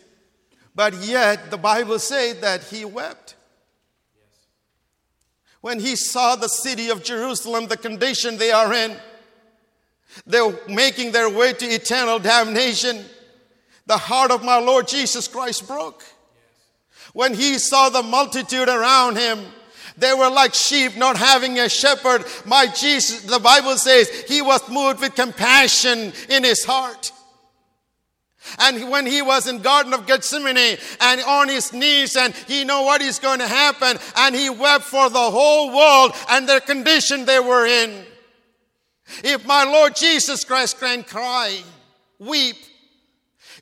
But 0.75 0.95
yet 0.95 1.51
the 1.51 1.57
Bible 1.57 1.99
says 1.99 2.39
that 2.41 2.63
he 2.63 2.83
wept. 2.83 3.35
When 5.61 5.79
he 5.79 5.95
saw 5.95 6.35
the 6.35 6.49
city 6.49 6.89
of 6.89 7.03
Jerusalem, 7.03 7.67
the 7.67 7.77
condition 7.77 8.37
they 8.37 8.51
are 8.51 8.73
in, 8.73 8.97
they're 10.25 10.53
making 10.67 11.11
their 11.11 11.29
way 11.29 11.53
to 11.53 11.65
eternal 11.65 12.19
damnation. 12.19 13.05
The 13.85 13.97
heart 13.97 14.31
of 14.31 14.43
my 14.43 14.57
Lord 14.57 14.87
Jesus 14.87 15.27
Christ 15.27 15.67
broke. 15.67 16.03
When 17.13 17.33
he 17.33 17.57
saw 17.59 17.89
the 17.89 18.03
multitude 18.03 18.67
around 18.67 19.17
him, 19.17 19.39
they 19.97 20.13
were 20.13 20.29
like 20.29 20.53
sheep 20.53 20.95
not 20.97 21.17
having 21.17 21.59
a 21.59 21.69
shepherd. 21.69 22.25
My 22.45 22.67
Jesus, 22.67 23.23
the 23.23 23.39
Bible 23.39 23.77
says, 23.77 24.09
he 24.27 24.41
was 24.41 24.67
moved 24.69 25.01
with 25.01 25.15
compassion 25.15 26.13
in 26.29 26.43
his 26.43 26.63
heart. 26.63 27.11
And 28.59 28.89
when 28.91 29.05
he 29.05 29.21
was 29.21 29.47
in 29.47 29.59
Garden 29.59 29.93
of 29.93 30.05
Gethsemane 30.05 30.77
and 30.99 31.21
on 31.21 31.47
his 31.47 31.71
knees 31.71 32.15
and 32.15 32.33
he 32.33 32.65
know 32.65 32.81
what 32.81 33.01
is 33.01 33.19
going 33.19 33.39
to 33.39 33.47
happen 33.47 33.97
and 34.17 34.35
he 34.35 34.49
wept 34.49 34.83
for 34.83 35.09
the 35.09 35.17
whole 35.17 35.75
world 35.75 36.13
and 36.29 36.47
the 36.47 36.59
condition 36.59 37.25
they 37.25 37.39
were 37.39 37.65
in. 37.65 38.05
If 39.23 39.45
my 39.45 39.63
Lord 39.63 39.95
Jesus 39.95 40.43
Christ 40.43 40.79
can 40.79 41.03
cry, 41.03 41.61
weep, 42.19 42.57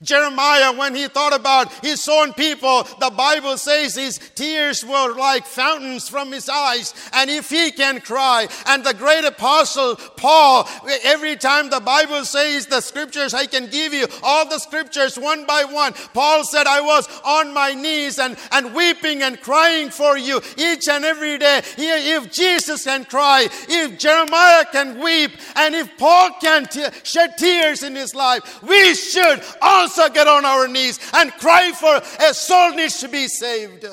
Jeremiah, 0.01 0.73
when 0.73 0.95
he 0.95 1.07
thought 1.07 1.33
about 1.33 1.71
his 1.83 2.07
own 2.09 2.33
people, 2.33 2.83
the 2.99 3.11
Bible 3.15 3.57
says 3.57 3.95
his 3.95 4.17
tears 4.33 4.83
were 4.83 5.15
like 5.15 5.45
fountains 5.45 6.09
from 6.09 6.31
his 6.31 6.49
eyes. 6.49 6.93
And 7.13 7.29
if 7.29 7.49
he 7.49 7.71
can 7.71 8.01
cry, 8.01 8.47
and 8.67 8.83
the 8.83 8.93
great 8.93 9.25
apostle 9.25 9.95
Paul, 10.17 10.67
every 11.03 11.35
time 11.35 11.69
the 11.69 11.79
Bible 11.79 12.25
says 12.25 12.65
the 12.65 12.81
scriptures, 12.81 13.33
I 13.33 13.45
can 13.45 13.67
give 13.67 13.93
you 13.93 14.07
all 14.23 14.49
the 14.49 14.59
scriptures 14.59 15.19
one 15.19 15.45
by 15.45 15.65
one. 15.65 15.93
Paul 16.13 16.43
said, 16.43 16.65
I 16.65 16.81
was 16.81 17.07
on 17.23 17.53
my 17.53 17.73
knees 17.73 18.17
and, 18.17 18.37
and 18.51 18.73
weeping 18.73 19.21
and 19.21 19.39
crying 19.39 19.89
for 19.89 20.17
you 20.17 20.41
each 20.57 20.87
and 20.87 21.05
every 21.05 21.37
day. 21.37 21.61
If 21.77 22.31
Jesus 22.31 22.85
can 22.85 23.05
cry, 23.05 23.47
if 23.69 23.99
Jeremiah 23.99 24.65
can 24.71 24.99
weep, 24.99 25.31
and 25.55 25.75
if 25.75 25.95
Paul 25.97 26.31
can 26.41 26.65
t- 26.65 26.85
shed 27.03 27.37
tears 27.37 27.83
in 27.83 27.95
his 27.95 28.15
life, 28.15 28.63
we 28.63 28.95
should 28.95 29.43
also 29.61 29.90
also 29.91 30.13
get 30.13 30.27
on 30.27 30.45
our 30.45 30.67
knees 30.67 30.99
and 31.13 31.31
cry 31.33 31.71
for 31.71 32.01
a 32.23 32.33
soul 32.33 32.71
needs 32.71 32.99
to 32.99 33.07
be 33.07 33.27
saved. 33.27 33.85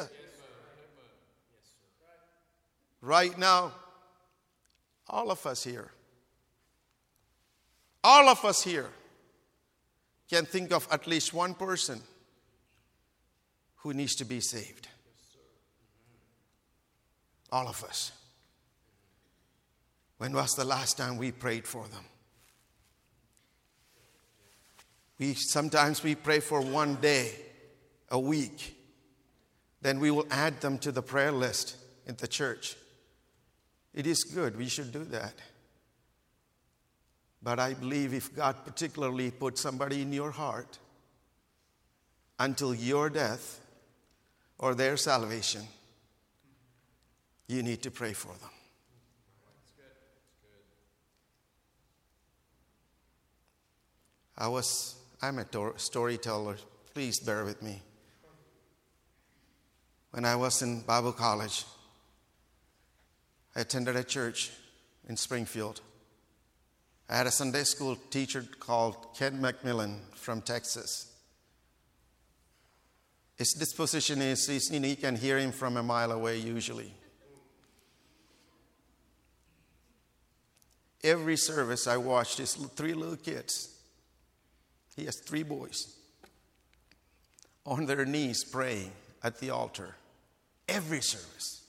Right 3.00 3.36
now, 3.38 3.72
all 5.08 5.30
of 5.30 5.44
us 5.46 5.64
here, 5.64 5.90
all 8.04 8.28
of 8.28 8.44
us 8.44 8.62
here 8.62 8.90
can 10.28 10.44
think 10.44 10.72
of 10.72 10.86
at 10.90 11.06
least 11.06 11.32
one 11.32 11.54
person 11.54 12.00
who 13.76 13.94
needs 13.94 14.14
to 14.16 14.24
be 14.24 14.40
saved. 14.40 14.88
All 17.50 17.66
of 17.66 17.82
us. 17.84 18.12
When 20.18 20.32
was 20.32 20.54
the 20.54 20.64
last 20.64 20.98
time 20.98 21.16
we 21.16 21.32
prayed 21.32 21.66
for 21.66 21.86
them? 21.88 22.04
We 25.18 25.34
sometimes 25.34 26.02
we 26.02 26.14
pray 26.14 26.40
for 26.40 26.60
one 26.60 26.96
day, 26.96 27.32
a 28.10 28.18
week. 28.18 28.76
Then 29.80 30.00
we 30.00 30.10
will 30.10 30.26
add 30.30 30.60
them 30.60 30.78
to 30.78 30.92
the 30.92 31.02
prayer 31.02 31.32
list 31.32 31.76
in 32.06 32.16
the 32.16 32.28
church. 32.28 32.76
It 33.94 34.06
is 34.06 34.24
good. 34.24 34.56
We 34.56 34.68
should 34.68 34.92
do 34.92 35.04
that. 35.06 35.34
But 37.42 37.58
I 37.58 37.74
believe 37.74 38.14
if 38.14 38.34
God 38.34 38.64
particularly 38.64 39.30
put 39.30 39.58
somebody 39.58 40.02
in 40.02 40.12
your 40.12 40.30
heart 40.30 40.78
until 42.38 42.74
your 42.74 43.10
death 43.10 43.60
or 44.58 44.74
their 44.74 44.96
salvation, 44.96 45.62
you 47.46 47.62
need 47.62 47.82
to 47.82 47.90
pray 47.90 48.12
for 48.12 48.28
them. 48.28 48.50
I 54.36 54.46
was 54.48 54.97
I'm 55.20 55.38
a 55.38 55.46
storyteller. 55.76 56.56
Please 56.94 57.18
bear 57.18 57.44
with 57.44 57.60
me. 57.60 57.82
When 60.12 60.24
I 60.24 60.36
was 60.36 60.62
in 60.62 60.82
Bible 60.82 61.12
college, 61.12 61.64
I 63.56 63.60
attended 63.60 63.96
a 63.96 64.04
church 64.04 64.52
in 65.08 65.16
Springfield. 65.16 65.80
I 67.08 67.16
had 67.16 67.26
a 67.26 67.32
Sunday 67.32 67.64
school 67.64 67.96
teacher 68.10 68.44
called 68.60 69.14
Ken 69.16 69.40
McMillan 69.40 69.98
from 70.14 70.40
Texas. 70.40 71.12
His 73.36 73.52
disposition 73.54 74.22
is, 74.22 74.48
is 74.48 74.70
you, 74.70 74.78
know, 74.78 74.88
you 74.88 74.96
can 74.96 75.16
hear 75.16 75.38
him 75.38 75.52
from 75.52 75.76
a 75.76 75.82
mile 75.82 76.12
away 76.12 76.38
usually. 76.38 76.92
Every 81.02 81.36
service 81.36 81.86
I 81.86 81.96
watched, 81.96 82.38
his 82.38 82.54
three 82.54 82.94
little 82.94 83.16
kids 83.16 83.77
he 84.98 85.06
has 85.06 85.16
three 85.16 85.42
boys 85.42 85.94
on 87.64 87.86
their 87.86 88.04
knees 88.04 88.44
praying 88.44 88.92
at 89.22 89.38
the 89.40 89.50
altar 89.50 89.94
every 90.68 91.00
service. 91.00 91.64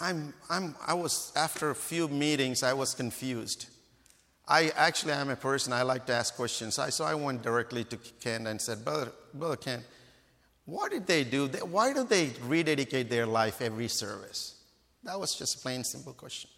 I'm, 0.00 0.34
I'm, 0.50 0.74
I 0.86 0.94
was, 0.94 1.32
after 1.36 1.70
a 1.70 1.74
few 1.74 2.08
meetings, 2.08 2.62
I 2.62 2.72
was 2.72 2.94
confused. 2.94 3.66
I 4.48 4.72
actually 4.74 5.12
am 5.12 5.30
a 5.30 5.36
person, 5.36 5.72
I 5.72 5.82
like 5.82 6.06
to 6.06 6.14
ask 6.14 6.34
questions. 6.34 6.78
I, 6.78 6.90
so 6.90 7.04
I 7.04 7.14
went 7.14 7.42
directly 7.42 7.84
to 7.84 7.96
Ken 8.20 8.46
and 8.46 8.60
said, 8.60 8.84
Brother, 8.84 9.12
Brother 9.32 9.56
Ken, 9.56 9.84
what 10.64 10.90
did 10.90 11.06
they 11.06 11.24
do? 11.24 11.46
Why 11.46 11.92
do 11.92 12.04
they 12.04 12.30
rededicate 12.46 13.10
their 13.10 13.26
life 13.26 13.60
every 13.60 13.88
service? 13.88 14.60
That 15.04 15.18
was 15.18 15.34
just 15.36 15.56
a 15.56 15.58
plain, 15.60 15.84
simple 15.84 16.12
question. 16.12 16.50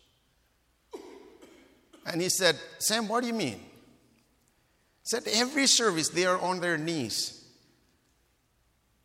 And 2.07 2.21
he 2.21 2.29
said, 2.29 2.59
Sam, 2.79 3.09
what 3.09 3.23
do 3.23 3.27
you 3.27 3.35
mean? 3.35 3.61
Said 5.05 5.25
every 5.35 5.67
service 5.67 6.09
they 6.09 6.25
are 6.25 6.41
on 6.41 6.61
their 6.61 6.79
knees. 6.79 7.45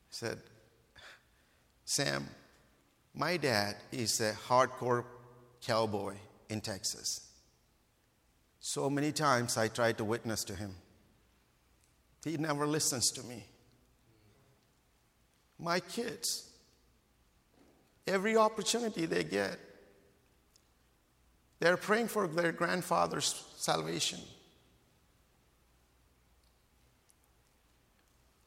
Said, 0.09 0.39
Sam, 1.83 2.27
my 3.13 3.35
dad 3.35 3.75
is 3.91 4.21
a 4.21 4.31
hardcore 4.31 5.03
cowboy 5.61 6.15
in 6.49 6.61
Texas. 6.61 7.27
So 8.61 8.89
many 8.89 9.11
times 9.11 9.57
I 9.57 9.67
tried 9.67 9.97
to 9.97 10.05
witness 10.05 10.45
to 10.45 10.55
him. 10.55 10.75
He 12.23 12.37
never 12.37 12.65
listens 12.65 13.11
to 13.11 13.23
me. 13.23 13.45
My 15.57 15.81
kids, 15.81 16.49
every 18.07 18.37
opportunity 18.37 19.05
they 19.05 19.25
get, 19.25 19.57
they're 21.59 21.77
praying 21.77 22.07
for 22.07 22.25
their 22.27 22.53
grandfather's 22.53 23.45
salvation. 23.57 24.19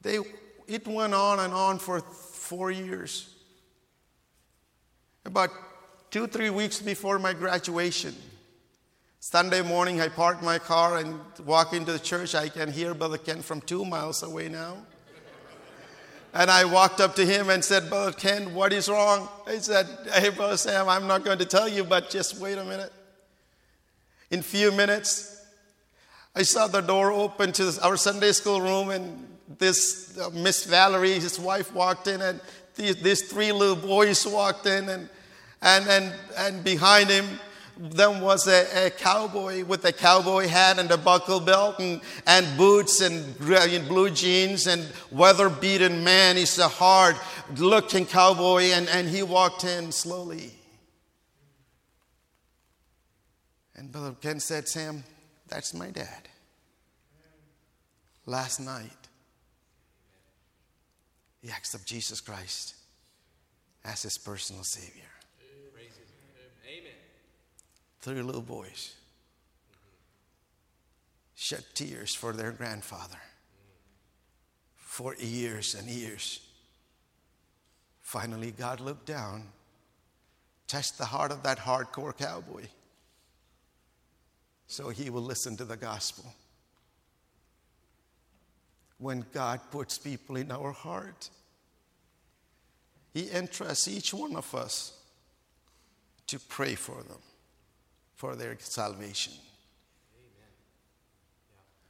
They, 0.03 0.19
it 0.67 0.87
went 0.87 1.13
on 1.13 1.39
and 1.39 1.53
on 1.53 1.79
for 1.79 2.01
four 2.01 2.69
years. 2.69 3.33
About 5.25 5.49
two, 6.11 6.27
three 6.27 6.49
weeks 6.49 6.81
before 6.81 7.17
my 7.17 7.33
graduation, 7.33 8.13
Sunday 9.21 9.61
morning, 9.61 10.01
I 10.01 10.09
parked 10.09 10.43
my 10.43 10.59
car 10.59 10.97
and 10.97 11.17
walk 11.45 11.71
into 11.71 11.93
the 11.93 11.99
church. 11.99 12.35
I 12.35 12.49
can 12.49 12.69
hear 12.69 12.93
Brother 12.93 13.17
Ken 13.17 13.41
from 13.41 13.61
two 13.61 13.85
miles 13.85 14.21
away 14.21 14.49
now. 14.49 14.77
And 16.33 16.51
I 16.51 16.65
walked 16.65 16.99
up 16.99 17.15
to 17.15 17.25
him 17.25 17.49
and 17.49 17.63
said, 17.63 17.89
Brother 17.89 18.11
Ken, 18.11 18.53
what 18.53 18.73
is 18.73 18.89
wrong? 18.89 19.29
He 19.49 19.59
said, 19.59 19.87
Hey, 20.13 20.29
Brother 20.29 20.57
Sam, 20.57 20.89
I'm 20.89 21.07
not 21.07 21.23
going 21.23 21.37
to 21.37 21.45
tell 21.45 21.69
you, 21.69 21.83
but 21.83 22.09
just 22.09 22.37
wait 22.37 22.57
a 22.57 22.65
minute. 22.65 22.91
In 24.29 24.39
a 24.39 24.43
few 24.43 24.71
minutes, 24.71 25.45
I 26.35 26.41
saw 26.41 26.67
the 26.67 26.81
door 26.81 27.11
open 27.11 27.53
to 27.53 27.79
our 27.83 27.95
Sunday 27.95 28.31
school 28.31 28.59
room, 28.59 28.89
and 28.89 29.32
this 29.59 30.17
uh, 30.17 30.29
Miss 30.31 30.65
Valerie, 30.65 31.19
his 31.19 31.39
wife, 31.39 31.73
walked 31.73 32.07
in, 32.07 32.21
and 32.21 32.39
these, 32.75 32.95
these 32.97 33.31
three 33.31 33.51
little 33.51 33.75
boys 33.75 34.25
walked 34.25 34.65
in, 34.65 34.89
and, 34.89 35.09
and, 35.61 35.87
and, 35.87 36.13
and 36.37 36.63
behind 36.63 37.09
him, 37.09 37.39
then 37.77 38.21
was 38.21 38.47
a, 38.47 38.87
a, 38.87 38.89
cowboy 38.91 39.65
with 39.65 39.83
a 39.85 39.91
cowboy 39.91 40.47
hat 40.47 40.77
and 40.77 40.91
a 40.91 40.97
buckle 40.97 41.39
belt 41.39 41.79
and, 41.79 42.01
and 42.27 42.57
boots 42.57 43.01
and 43.01 43.37
blue 43.39 44.09
jeans 44.11 44.67
and 44.67 44.87
weather 45.11 45.49
beaten 45.49 46.03
man. 46.03 46.37
He's 46.37 46.59
a 46.59 46.67
hard 46.67 47.15
looking 47.57 48.05
cowboy 48.05 48.65
and, 48.65 48.87
and 48.89 49.09
he 49.09 49.23
walked 49.23 49.63
in 49.63 49.91
slowly. 49.91 50.51
And 53.75 53.91
Brother 53.91 54.15
Ken 54.21 54.39
said, 54.39 54.67
Sam, 54.67 55.03
that's 55.47 55.73
my 55.73 55.89
dad. 55.89 56.29
Last 58.25 58.59
night, 58.59 59.02
he 61.43 61.49
accepted 61.49 61.85
Jesus 61.85 62.21
Christ 62.21 62.75
as 63.83 64.01
his 64.01 64.17
personal 64.17 64.63
Savior. 64.63 65.03
Amen. 66.65 66.93
three 67.99 68.21
little 68.21 68.41
boys 68.41 68.95
shed 71.35 71.63
tears 71.73 72.15
for 72.15 72.31
their 72.31 72.51
grandfather 72.51 73.19
for 74.75 75.15
years 75.15 75.75
and 75.75 75.89
years. 75.89 76.39
Finally, 78.01 78.51
God 78.51 78.79
looked 78.79 79.05
down, 79.05 79.49
touched 80.67 80.97
the 80.97 81.05
heart 81.05 81.31
of 81.31 81.43
that 81.43 81.57
hardcore 81.57 82.15
cowboy, 82.15 82.63
so 84.67 84.89
he 84.89 85.09
will 85.09 85.21
listen 85.21 85.57
to 85.57 85.65
the 85.65 85.75
gospel. 85.75 86.33
When 89.03 89.25
God 89.33 89.59
puts 89.69 89.97
people 89.97 90.37
in 90.37 90.49
our 90.49 90.71
heart, 90.71 91.29
He 93.13 93.29
entrusts 93.29 93.89
each 93.89 94.13
one 94.13 94.37
of 94.37 94.55
us 94.55 94.97
to 96.27 96.39
pray 96.39 96.75
for 96.75 97.03
them 97.03 97.19
for 98.15 98.37
their 98.37 98.55
salvation. 98.59 99.33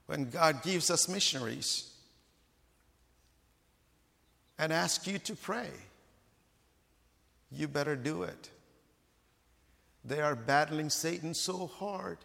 When 0.07 0.31
God 0.31 0.63
gives 0.63 0.89
us 0.89 1.07
missionaries 1.07 1.93
and 4.57 4.73
asks 4.73 5.05
you 5.05 5.19
to 5.19 5.35
pray, 5.35 5.69
you 7.51 7.67
better 7.67 7.95
do 7.95 8.23
it. 8.23 8.49
They 10.03 10.19
are 10.19 10.35
battling 10.35 10.89
Satan 10.89 11.35
so 11.35 11.67
hard 11.67 12.17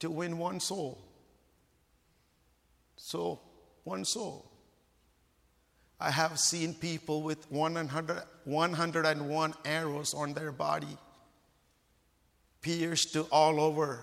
to 0.00 0.10
win 0.10 0.36
one 0.36 0.60
soul. 0.60 0.98
So, 3.04 3.40
one 3.82 4.04
soul. 4.04 4.48
I 5.98 6.12
have 6.12 6.38
seen 6.38 6.72
people 6.72 7.22
with 7.22 7.50
100, 7.50 8.22
101 8.44 9.54
arrows 9.64 10.14
on 10.14 10.34
their 10.34 10.52
body 10.52 10.96
pierced 12.60 13.12
to 13.14 13.22
all 13.22 13.60
over. 13.60 13.98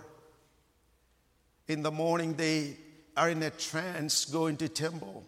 In 1.70 1.82
the 1.82 1.92
morning, 1.92 2.34
they 2.34 2.76
are 3.16 3.30
in 3.30 3.42
a 3.42 3.50
trance 3.52 4.26
going 4.26 4.58
to 4.58 4.68
temple. 4.68 5.24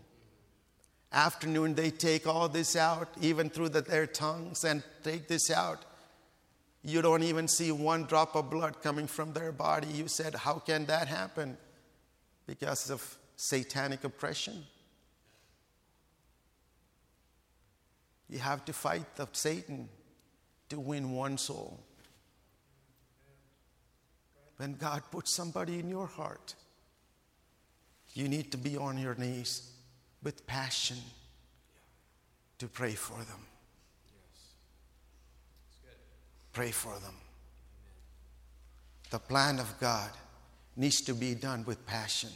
Afternoon, 1.14 1.74
they 1.74 1.92
take 1.92 2.28
all 2.28 2.50
this 2.50 2.76
out, 2.76 3.08
even 3.22 3.50
through 3.50 3.70
the, 3.70 3.82
their 3.82 4.06
tongues, 4.06 4.66
and 4.66 4.84
take 5.02 5.30
this 5.30 5.50
out. 5.50 5.86
You 6.84 7.02
don't 7.02 7.24
even 7.24 7.48
see 7.48 7.72
one 7.72 8.04
drop 8.04 8.36
of 8.36 8.50
blood 8.50 8.82
coming 8.82 9.08
from 9.08 9.32
their 9.32 9.54
body. 9.54 9.88
You 9.88 10.10
said, 10.10 10.36
How 10.36 10.56
can 10.56 10.88
that 10.88 11.08
happen? 11.08 11.58
Because 12.46 12.90
of 12.90 13.18
satanic 13.42 14.04
oppression. 14.04 14.64
You 18.30 18.38
have 18.38 18.64
to 18.66 18.74
fight 18.74 19.16
the 19.16 19.28
Satan 19.32 19.90
to 20.70 20.80
win 20.80 21.12
one 21.12 21.40
soul. 21.40 21.80
When 24.58 24.76
God 24.76 25.02
puts 25.10 25.34
somebody 25.34 25.80
in 25.80 25.90
your 25.90 26.06
heart, 26.06 26.54
you 28.14 28.28
need 28.28 28.52
to 28.52 28.60
be 28.60 28.78
on 28.78 29.00
your 29.00 29.16
knees 29.16 29.72
with 30.22 30.46
passion 30.46 30.98
to 32.60 32.68
pray 32.68 32.94
for 32.94 33.18
them. 33.18 33.44
Pray 36.54 36.70
for 36.70 36.94
them. 37.00 37.16
The 39.10 39.18
plan 39.18 39.60
of 39.60 39.80
God 39.80 40.12
needs 40.76 41.02
to 41.02 41.16
be 41.16 41.34
done 41.34 41.66
with 41.66 41.88
passion. 41.88 42.30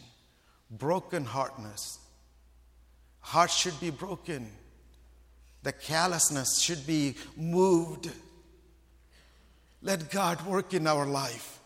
Broken 0.77 1.25
heartness. 1.25 1.99
Heart 3.19 3.51
should 3.51 3.79
be 3.79 3.89
broken. 3.89 4.51
The 5.63 5.71
callousness 5.71 6.61
should 6.61 6.85
be 6.85 7.15
moved. 7.35 8.11
Let 9.81 10.11
God 10.11 10.45
work 10.45 10.73
in 10.73 10.87
our 10.87 11.05
life. 11.05 11.59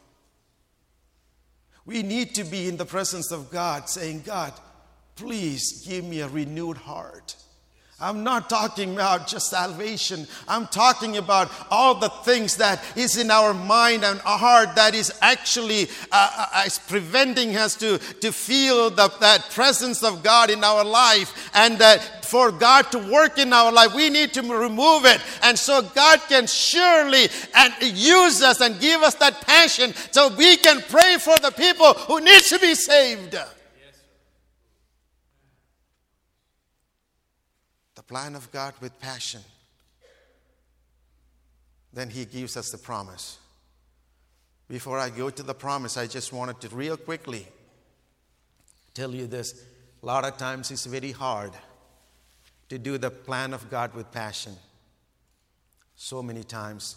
We 1.85 2.03
need 2.03 2.35
to 2.35 2.43
be 2.43 2.67
in 2.67 2.77
the 2.77 2.85
presence 2.85 3.31
of 3.31 3.49
God 3.49 3.89
saying, 3.89 4.23
God, 4.25 4.53
please 5.15 5.85
give 5.87 6.05
me 6.05 6.21
a 6.21 6.27
renewed 6.27 6.77
heart. 6.77 7.35
I'm 8.01 8.23
not 8.23 8.49
talking 8.49 8.93
about 8.93 9.27
just 9.27 9.49
salvation. 9.49 10.25
I'm 10.47 10.67
talking 10.67 11.17
about 11.17 11.51
all 11.69 11.95
the 11.95 12.07
things 12.07 12.55
that 12.55 12.81
is 12.95 13.17
in 13.17 13.29
our 13.29 13.53
mind 13.53 14.05
and 14.05 14.21
our 14.21 14.37
heart 14.37 14.75
that 14.75 14.95
is 14.95 15.11
actually 15.21 15.89
uh, 16.09 16.47
uh, 16.53 16.63
is 16.65 16.79
preventing 16.79 17.57
us 17.57 17.75
to, 17.75 17.97
to 17.97 18.31
feel 18.31 18.89
the, 18.89 19.11
that 19.19 19.49
presence 19.49 20.01
of 20.01 20.23
God 20.23 20.49
in 20.49 20.63
our 20.63 20.85
life 20.85 21.51
and 21.53 21.77
that 21.79 22.23
for 22.23 22.53
God 22.53 22.89
to 22.91 22.99
work 23.11 23.37
in 23.37 23.51
our 23.51 23.71
life, 23.71 23.93
we 23.93 24.09
need 24.09 24.33
to 24.33 24.43
remove 24.43 25.03
it. 25.03 25.19
And 25.43 25.59
so 25.59 25.81
God 25.81 26.21
can 26.29 26.47
surely 26.47 27.27
and 27.53 27.73
use 27.81 28.41
us 28.41 28.61
and 28.61 28.79
give 28.79 29.01
us 29.01 29.15
that 29.15 29.41
passion 29.41 29.93
so 30.11 30.33
we 30.35 30.55
can 30.55 30.81
pray 30.87 31.17
for 31.19 31.37
the 31.39 31.51
people 31.51 31.93
who 31.93 32.21
need 32.21 32.43
to 32.43 32.59
be 32.59 32.75
saved. 32.75 33.35
Plan 38.09 38.35
of 38.35 38.51
God 38.51 38.73
with 38.81 38.99
passion, 38.99 39.41
then 41.93 42.09
He 42.09 42.25
gives 42.25 42.57
us 42.57 42.71
the 42.71 42.77
promise. 42.77 43.37
Before 44.67 44.97
I 44.97 45.09
go 45.09 45.29
to 45.29 45.43
the 45.43 45.53
promise, 45.53 45.95
I 45.95 46.07
just 46.07 46.33
wanted 46.33 46.59
to 46.61 46.69
real 46.75 46.97
quickly 46.97 47.47
tell 48.95 49.13
you 49.13 49.27
this. 49.27 49.63
A 50.01 50.05
lot 50.05 50.25
of 50.25 50.37
times 50.37 50.71
it's 50.71 50.85
very 50.85 51.11
hard 51.11 51.51
to 52.69 52.77
do 52.77 52.97
the 52.97 53.11
plan 53.11 53.53
of 53.53 53.69
God 53.69 53.93
with 53.93 54.11
passion. 54.11 54.55
So 55.95 56.23
many 56.23 56.43
times. 56.43 56.95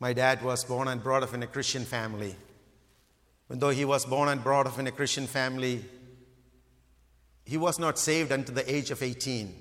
My 0.00 0.12
dad 0.12 0.42
was 0.42 0.64
born 0.64 0.88
and 0.88 1.02
brought 1.02 1.22
up 1.22 1.34
in 1.34 1.42
a 1.42 1.46
Christian 1.46 1.84
family. 1.84 2.34
Even 3.48 3.58
though 3.58 3.70
he 3.70 3.84
was 3.84 4.06
born 4.06 4.28
and 4.28 4.42
brought 4.42 4.66
up 4.66 4.78
in 4.78 4.86
a 4.86 4.92
Christian 4.92 5.26
family, 5.26 5.84
he 7.48 7.56
was 7.56 7.78
not 7.78 7.98
saved 7.98 8.30
until 8.30 8.54
the 8.54 8.70
age 8.70 8.90
of 8.90 9.02
18. 9.02 9.54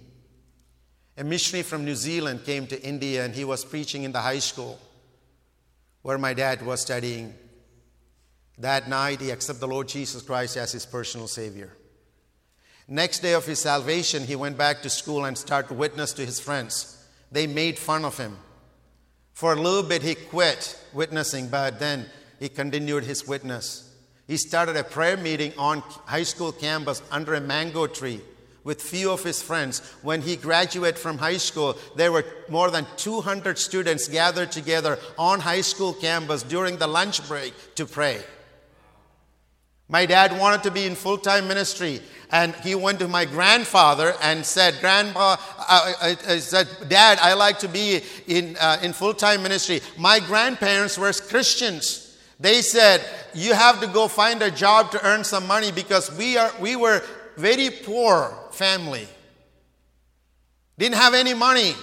A 1.20 1.24
missionary 1.24 1.64
from 1.64 1.86
New 1.86 1.96
Zealand 1.96 2.44
came 2.44 2.68
to 2.68 2.84
India 2.84 3.24
and 3.24 3.34
he 3.34 3.46
was 3.46 3.64
preaching 3.64 4.04
in 4.04 4.12
the 4.12 4.20
high 4.20 4.40
school 4.40 4.78
where 6.02 6.18
my 6.18 6.34
dad 6.34 6.66
was 6.66 6.82
studying. 6.82 7.34
That 8.58 8.90
night, 8.90 9.22
he 9.22 9.30
accepted 9.30 9.62
the 9.62 9.70
Lord 9.70 9.88
Jesus 9.88 10.22
Christ 10.22 10.58
as 10.58 10.74
his 10.74 10.86
personal 10.86 11.30
Savior. 11.30 11.72
Next 12.90 13.20
day 13.20 13.34
of 13.34 13.46
his 13.46 13.60
salvation, 13.60 14.26
he 14.26 14.36
went 14.36 14.58
back 14.58 14.82
to 14.82 14.90
school 14.90 15.24
and 15.24 15.38
started 15.38 15.70
to 15.70 15.74
witness 15.74 16.12
to 16.14 16.26
his 16.26 16.42
friends. 16.42 17.08
They 17.32 17.48
made 17.48 17.80
fun 17.80 18.04
of 18.04 18.18
him. 18.18 18.38
For 19.32 19.54
a 19.54 19.62
little 19.62 19.88
bit, 19.88 20.02
he 20.02 20.16
quit 20.16 20.78
witnessing, 20.92 21.48
but 21.48 21.80
then 21.80 22.08
he 22.38 22.50
continued 22.50 23.06
his 23.06 23.26
witness. 23.26 23.87
He 24.28 24.38
started 24.38 24.76
a 24.76 24.84
prayer 24.84 25.18
meeting 25.18 25.54
on 25.58 25.80
high 26.06 26.24
school 26.24 26.52
campus 26.52 27.02
under 27.12 27.34
a 27.34 27.42
mango 27.42 27.88
tree 27.88 28.22
with 28.66 28.82
few 28.82 29.10
of 29.12 29.24
his 29.24 29.42
friends. 29.42 29.80
When 30.02 30.22
he 30.22 30.36
graduated 30.36 31.00
from 31.00 31.18
high 31.18 31.38
school, 31.38 31.78
there 31.96 32.12
were 32.12 32.26
more 32.50 32.70
than 32.70 32.86
200 32.98 33.58
students 33.58 34.10
gathered 34.10 34.52
together 34.52 35.00
on 35.18 35.40
high 35.40 35.62
school 35.62 35.94
campus 35.94 36.44
during 36.44 36.76
the 36.76 36.88
lunch 36.88 37.26
break 37.30 37.54
to 37.76 37.86
pray. 37.86 38.20
My 39.88 40.06
dad 40.06 40.38
wanted 40.38 40.64
to 40.64 40.72
be 40.72 40.86
in 40.86 40.96
full 40.96 41.18
time 41.18 41.48
ministry, 41.48 42.02
and 42.30 42.54
he 42.56 42.76
went 42.76 43.00
to 43.00 43.08
my 43.08 43.24
grandfather 43.24 44.14
and 44.22 44.46
said, 44.46 44.76
Grandpa, 44.82 45.38
I, 45.58 45.94
I, 46.28 46.34
I 46.34 46.40
said, 46.40 46.68
Dad, 46.90 47.20
I 47.22 47.36
like 47.36 47.60
to 47.60 47.70
be 47.70 48.02
in, 48.28 48.58
uh, 48.60 48.80
in 48.82 48.92
full 48.92 49.14
time 49.14 49.44
ministry. 49.44 49.80
My 49.98 50.20
grandparents 50.20 50.98
were 50.98 51.14
Christians. 51.14 52.07
They 52.40 52.62
said, 52.62 53.04
You 53.34 53.54
have 53.54 53.82
to 53.82 53.88
go 53.88 54.08
find 54.08 54.42
a 54.42 54.52
job 54.52 54.92
to 54.92 55.06
earn 55.06 55.24
some 55.24 55.48
money 55.48 55.72
because 55.72 56.16
we, 56.18 56.38
are, 56.38 56.52
we 56.60 56.76
were 56.76 57.02
very 57.36 57.70
poor 57.70 58.38
family. 58.52 59.08
Didn't 60.78 60.96
have 60.96 61.14
any 61.14 61.34
money. 61.34 61.74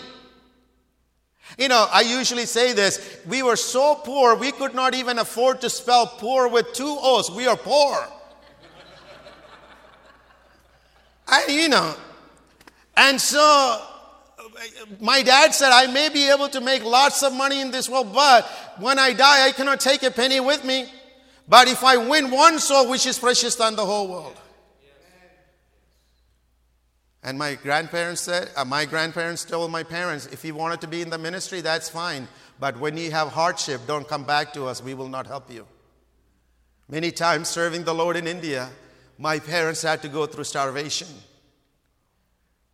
You 1.59 1.69
know, 1.69 1.87
I 1.93 2.01
usually 2.01 2.47
say 2.47 2.73
this 2.73 3.19
we 3.27 3.43
were 3.43 3.57
so 3.57 3.97
poor, 3.97 4.35
we 4.35 4.53
could 4.53 4.75
not 4.75 4.95
even 4.95 5.19
afford 5.19 5.61
to 5.61 5.71
spell 5.71 6.07
poor 6.07 6.49
with 6.49 6.73
two 6.73 6.97
O's. 7.01 7.31
We 7.31 7.47
are 7.47 7.57
poor. 7.57 7.97
I, 11.27 11.47
you 11.49 11.69
know, 11.69 11.95
and 12.97 13.21
so 13.21 13.83
my 15.01 15.23
dad 15.23 15.55
said, 15.55 15.71
I 15.73 15.87
may 15.87 16.09
be 16.09 16.31
able 16.31 16.49
to 16.49 16.61
make 16.61 16.85
lots 16.85 17.23
of 17.23 17.33
money 17.33 17.61
in 17.61 17.71
this 17.71 17.89
world, 17.89 18.13
but 18.13 18.45
when 18.79 18.99
I 18.99 19.13
die, 19.13 19.47
I 19.47 19.53
cannot 19.53 19.81
take 19.81 20.03
a 20.03 20.11
penny 20.11 20.41
with 20.41 20.65
me. 20.65 20.87
But 21.49 21.69
if 21.69 21.85
I 21.85 21.97
win 21.97 22.31
one 22.31 22.59
soul, 22.59 22.89
which 22.89 23.07
is 23.07 23.19
precious 23.19 23.55
than 23.57 23.77
the 23.77 23.85
whole 23.85 24.09
world. 24.09 24.37
And 27.23 27.39
my 27.39 27.55
grandparents 27.55 28.21
said, 28.21 28.51
uh, 28.55 28.67
my 28.67 28.85
grandparents 28.85 29.47
told 29.47 29.71
my 29.71 29.83
parents, 29.83 30.27
if 30.27 30.45
you 30.45 30.55
wanted 30.55 30.83
to 30.83 30.87
be 30.87 31.01
in 31.01 31.09
the 31.09 31.17
ministry, 31.17 31.63
that's 31.63 31.89
fine. 31.89 32.29
But 32.61 32.79
when 32.79 32.99
you 32.99 33.11
have 33.13 33.29
hardship, 33.29 33.81
don't 33.87 34.07
come 34.07 34.25
back 34.25 34.53
to 34.53 34.67
us. 34.67 34.83
We 34.83 34.93
will 34.93 35.09
not 35.09 35.27
help 35.27 35.51
you. 35.51 35.67
Many 36.87 37.11
times 37.11 37.49
serving 37.49 37.85
the 37.85 37.95
Lord 37.95 38.17
in 38.17 38.27
India, 38.27 38.69
my 39.19 39.39
parents 39.39 39.81
had 39.81 40.03
to 40.03 40.09
go 40.09 40.27
through 40.27 40.45
starvation. 40.45 41.09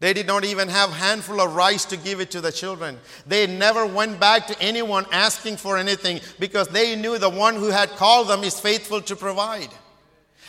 They 0.01 0.15
did 0.15 0.27
not 0.27 0.45
even 0.45 0.69
have 0.69 0.91
a 0.91 0.95
handful 0.95 1.43
of 1.43 1.55
rice 1.55 1.85
to 1.87 1.97
give 1.99 2.21
it 2.21 2.31
to 2.31 2.41
the 2.41 2.51
children. 2.51 2.99
They 3.27 3.47
never 3.47 3.85
went 3.85 4.19
back 4.19 4.47
to 4.47 4.61
anyone 4.61 5.05
asking 5.13 5.59
for 5.59 5.77
anything 5.77 6.21
because 6.39 6.69
they 6.69 6.97
knew 6.97 7.19
the 7.19 7.29
one 7.29 7.55
who 7.55 7.69
had 7.69 7.91
called 7.91 8.29
them 8.29 8.43
is 8.43 8.59
faithful 8.59 9.03
to 9.03 9.15
provide. 9.15 9.69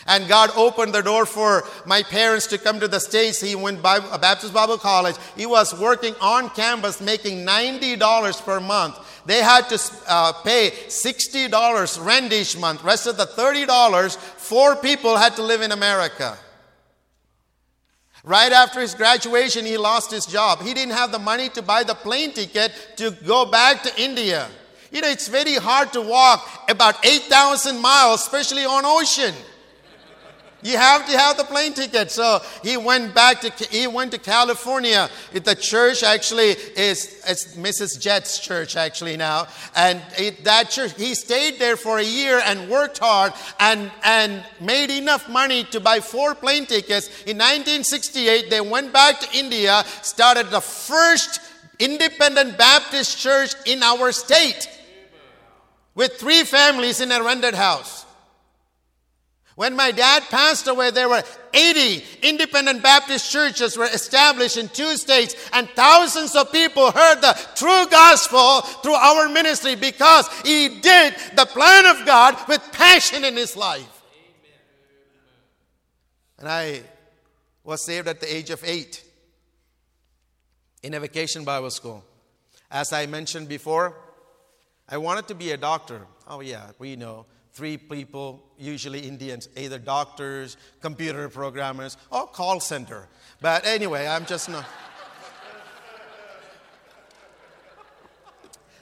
And 0.08 0.28
God 0.28 0.52
opened 0.56 0.94
the 0.94 1.02
door 1.02 1.26
for 1.26 1.64
my 1.86 2.02
parents 2.02 2.48
to 2.48 2.58
come 2.58 2.80
to 2.80 2.88
the 2.88 3.00
States. 3.00 3.42
He 3.42 3.54
went 3.54 3.82
by 3.82 4.00
Baptist 4.18 4.54
Bible 4.54 4.78
College. 4.78 5.16
He 5.36 5.46
was 5.46 5.78
working 5.78 6.16
on 6.22 6.50
campus 6.52 7.02
making 7.02 7.46
$90 7.46 8.44
per 8.44 8.60
month. 8.60 8.98
They 9.26 9.40
had 9.40 9.68
to 9.70 9.80
uh, 10.08 10.34
pay 10.44 10.72
$60 10.88 12.06
rent 12.06 12.34
each 12.34 12.58
month. 12.58 12.84
Rest 12.84 13.06
of 13.06 13.18
the 13.18 13.26
$30, 13.26 14.16
four 14.16 14.78
people 14.78 15.18
had 15.18 15.36
to 15.36 15.44
live 15.44 15.62
in 15.62 15.72
America. 15.72 16.38
Right 18.24 18.52
after 18.52 18.80
his 18.80 18.94
graduation, 18.94 19.66
he 19.66 19.78
lost 19.78 20.12
his 20.12 20.26
job. 20.26 20.62
He 20.62 20.74
didn't 20.74 20.94
have 20.94 21.12
the 21.12 21.20
money 21.20 21.50
to 21.50 21.62
buy 21.62 21.84
the 21.84 21.96
plane 21.96 22.34
ticket 22.34 22.72
to 22.98 23.12
go 23.26 23.50
back 23.50 23.82
to 23.84 24.02
India. 24.02 24.48
You 24.92 25.02
know, 25.02 25.08
it's 25.08 25.28
very 25.28 25.56
hard 25.56 25.92
to 25.94 26.02
walk 26.02 26.70
about 26.70 27.04
8,000 27.04 27.80
miles, 27.80 28.22
especially 28.22 28.66
on 28.66 28.84
ocean. 28.86 29.34
You 30.63 30.78
have 30.78 31.08
to 31.08 31.17
have 31.17 31.38
the 31.38 31.43
plane 31.43 31.74
ticket. 31.74 32.12
So 32.12 32.41
he 32.63 32.78
went 32.78 33.15
back 33.15 33.41
to 33.41 33.50
he 33.65 33.88
went 33.88 34.12
to 34.12 34.17
California. 34.17 35.10
The 35.34 35.56
church 35.56 36.04
actually 36.04 36.52
is 36.76 37.21
it's 37.28 37.56
Mrs. 37.56 38.00
Jett's 38.00 38.39
church 38.39 38.76
actually 38.76 39.17
now, 39.17 39.47
and 39.76 40.02
it, 40.17 40.43
that 40.43 40.69
church 40.69 40.93
he 40.97 41.15
stayed 41.15 41.60
there 41.60 41.78
for 41.78 42.00
a 42.00 42.04
year 42.04 42.41
and 42.45 42.69
worked 42.69 43.00
hard 43.00 43.34
and 43.60 43.91
and 44.04 44.43
made 44.60 44.91
enough 44.91 45.28
money 45.30 45.63
to 45.65 45.80
buy 45.80 46.00
four 46.00 46.36
plane 46.36 46.65
tickets. 46.65 47.08
In 47.26 47.38
1968, 47.38 48.50
they 48.50 48.62
went 48.62 48.93
back 48.93 49.19
to 49.21 49.38
India, 49.38 49.84
started 50.02 50.52
the 50.52 50.62
first 50.62 51.39
independent 51.80 52.58
Baptist 52.58 53.17
church 53.17 53.54
in 53.65 53.82
our 53.82 54.12
state 54.12 54.69
with 55.95 56.13
three 56.13 56.43
families 56.43 57.02
in 57.02 57.12
a 57.12 57.21
rented 57.24 57.56
house. 57.56 58.06
When 59.56 59.76
my 59.76 59.92
dad 59.92 60.24
passed 60.24 60.68
away, 60.68 60.92
there 60.92 61.10
were 61.10 61.24
80 61.54 62.04
independent 62.24 62.82
Baptist 62.82 63.32
churches 63.32 63.78
were 63.78 63.86
established 63.86 64.58
in 64.58 64.70
two 64.70 64.96
states 64.96 65.36
and 65.52 65.70
thousands 65.72 66.36
of 66.36 66.52
people 66.52 66.92
heard 66.92 67.22
the 67.22 67.38
true 67.56 67.86
gospel 67.90 68.62
through 68.82 68.94
our 68.94 69.28
ministry 69.28 69.76
because 69.76 70.30
he 70.44 70.80
did 70.80 71.16
the 71.36 71.46
plan 71.46 71.86
of 71.86 72.06
God 72.06 72.38
with 72.48 72.62
passion 72.72 73.26
in 73.26 73.36
his 73.36 73.58
life. 73.58 74.04
And 76.40 76.48
I 76.48 76.82
was 77.64 77.86
saved 77.86 78.08
at 78.08 78.20
the 78.22 78.34
age 78.34 78.50
of 78.50 78.64
eight 78.66 79.04
in 80.82 80.94
a 80.94 81.00
vacation 81.00 81.44
Bible 81.44 81.70
school. 81.70 82.04
As 82.72 82.94
I 82.94 83.06
mentioned 83.06 83.50
before, 83.50 83.96
I 84.88 84.98
wanted 84.98 85.28
to 85.28 85.36
be 85.36 85.52
a 85.52 85.58
doctor. 85.58 86.08
Oh, 86.28 86.40
yeah, 86.40 86.72
we 86.80 86.96
know 86.96 87.26
three 87.54 87.78
people, 87.78 88.44
usually 88.58 89.00
Indians, 89.00 89.50
either 89.58 89.78
doctors, 89.78 90.58
computer 90.82 91.28
programmers, 91.30 91.98
or 92.12 92.28
call 92.28 92.60
center. 92.60 93.08
But 93.42 93.66
anyway, 93.66 94.08
I'm 94.08 94.26
just 94.26 94.50
not. 94.50 94.66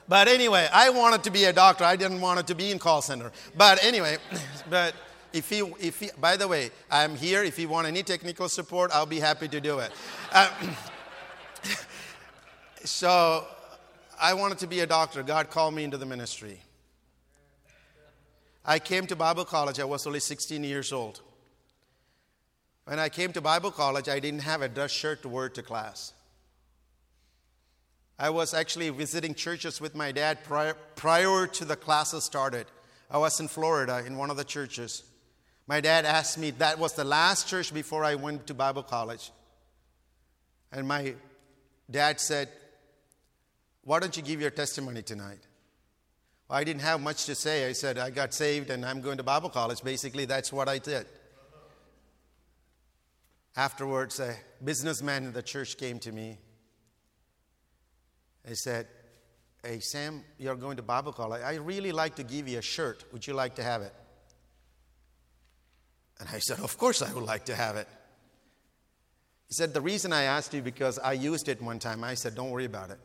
But 0.07 0.27
anyway, 0.27 0.67
I 0.73 0.89
wanted 0.89 1.23
to 1.23 1.31
be 1.31 1.45
a 1.45 1.53
doctor. 1.53 1.83
I 1.83 1.95
didn't 1.95 2.19
want 2.19 2.39
it 2.39 2.47
to 2.47 2.55
be 2.55 2.71
in 2.71 2.79
call 2.79 3.03
center. 3.03 3.31
But 3.55 3.83
anyway, 3.83 4.17
but 4.69 4.95
if 5.33 5.49
he, 5.49 5.59
if 5.79 6.19
by 6.19 6.35
the 6.35 6.47
way, 6.47 6.71
I'm 6.89 7.15
here. 7.15 7.43
If 7.43 7.59
you 7.59 7.69
want 7.69 7.87
any 7.87 8.01
technical 8.01 8.49
support, 8.49 8.89
I'll 8.91 9.05
be 9.05 9.19
happy 9.19 9.47
to 9.47 9.61
do 9.61 9.77
it. 9.79 9.91
Uh, 10.31 10.49
so 12.83 13.45
I 14.19 14.33
wanted 14.33 14.57
to 14.59 14.67
be 14.67 14.79
a 14.79 14.87
doctor. 14.87 15.21
God 15.21 15.51
called 15.51 15.75
me 15.75 15.83
into 15.83 15.97
the 15.97 16.07
ministry. 16.07 16.59
I 18.69 18.77
came 18.77 19.07
to 19.07 19.15
Bible 19.15 19.45
college, 19.45 19.79
I 19.79 19.83
was 19.85 20.05
only 20.05 20.19
16 20.19 20.63
years 20.63 20.93
old. 20.93 21.21
When 22.85 22.99
I 22.99 23.09
came 23.09 23.33
to 23.33 23.41
Bible 23.41 23.71
college, 23.71 24.07
I 24.07 24.19
didn't 24.19 24.41
have 24.41 24.61
a 24.61 24.69
dress 24.69 24.91
shirt 24.91 25.23
to 25.23 25.27
wear 25.27 25.49
to 25.49 25.63
class. 25.63 26.13
I 28.19 28.29
was 28.29 28.53
actually 28.53 28.91
visiting 28.91 29.33
churches 29.33 29.81
with 29.81 29.95
my 29.95 30.11
dad 30.11 30.43
prior, 30.43 30.75
prior 30.95 31.47
to 31.47 31.65
the 31.65 31.75
classes 31.75 32.25
started. 32.25 32.67
I 33.09 33.17
was 33.17 33.39
in 33.39 33.47
Florida 33.47 34.03
in 34.05 34.17
one 34.17 34.29
of 34.29 34.37
the 34.37 34.43
churches. 34.43 35.01
My 35.65 35.81
dad 35.81 36.05
asked 36.05 36.37
me, 36.37 36.51
that 36.51 36.77
was 36.77 36.93
the 36.93 37.03
last 37.03 37.47
church 37.47 37.73
before 37.73 38.03
I 38.03 38.13
went 38.13 38.45
to 38.45 38.53
Bible 38.53 38.83
college. 38.83 39.31
And 40.71 40.87
my 40.87 41.15
dad 41.89 42.19
said, 42.19 42.49
Why 43.83 43.99
don't 43.99 44.15
you 44.15 44.21
give 44.21 44.39
your 44.39 44.51
testimony 44.51 45.01
tonight? 45.01 45.48
I 46.49 46.63
didn't 46.63 46.81
have 46.81 46.99
much 46.99 47.25
to 47.25 47.35
say. 47.35 47.67
I 47.67 47.73
said, 47.73 47.99
I 47.99 48.09
got 48.09 48.33
saved 48.33 48.71
and 48.71 48.83
I'm 48.83 49.01
going 49.01 49.17
to 49.17 49.23
Bible 49.23 49.49
college. 49.49 49.83
Basically, 49.83 50.25
that's 50.25 50.51
what 50.51 50.67
I 50.67 50.79
did. 50.79 51.05
Afterwards, 53.55 54.19
a 54.19 54.35
businessman 54.63 55.25
in 55.25 55.33
the 55.33 55.43
church 55.43 55.77
came 55.77 55.99
to 55.99 56.11
me. 56.11 56.39
He 58.47 58.55
said, 58.55 58.87
Hey, 59.63 59.79
Sam, 59.81 60.23
you're 60.37 60.55
going 60.55 60.77
to 60.77 60.83
Bible 60.83 61.11
college. 61.11 61.41
I 61.43 61.55
really 61.55 61.91
like 61.91 62.15
to 62.15 62.23
give 62.23 62.47
you 62.47 62.59
a 62.59 62.61
shirt. 62.61 63.03
Would 63.11 63.27
you 63.27 63.33
like 63.33 63.55
to 63.55 63.63
have 63.63 63.81
it? 63.81 63.93
And 66.19 66.29
I 66.31 66.39
said, 66.39 66.59
Of 66.61 66.77
course, 66.77 67.01
I 67.01 67.13
would 67.13 67.25
like 67.25 67.45
to 67.45 67.55
have 67.55 67.75
it. 67.75 67.87
He 69.47 69.53
said, 69.53 69.73
The 69.73 69.81
reason 69.81 70.13
I 70.13 70.23
asked 70.23 70.53
you 70.53 70.61
because 70.61 70.97
I 70.97 71.13
used 71.13 71.49
it 71.49 71.61
one 71.61 71.77
time. 71.77 72.03
I 72.03 72.13
said, 72.15 72.35
Don't 72.35 72.49
worry 72.49 72.65
about 72.65 72.89
it. 72.89 72.99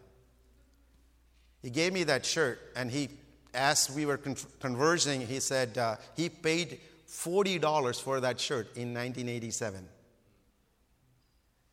He 1.60 1.70
gave 1.70 1.92
me 1.92 2.04
that 2.04 2.24
shirt 2.24 2.60
and 2.76 2.90
he 2.90 3.08
as 3.54 3.90
we 3.90 4.06
were 4.06 4.16
con- 4.16 4.36
conversing, 4.60 5.26
he 5.26 5.40
said 5.40 5.78
uh, 5.78 5.96
he 6.16 6.28
paid 6.28 6.80
$40 7.08 8.02
for 8.02 8.20
that 8.20 8.40
shirt 8.40 8.66
in 8.76 8.92
1987. 8.94 9.88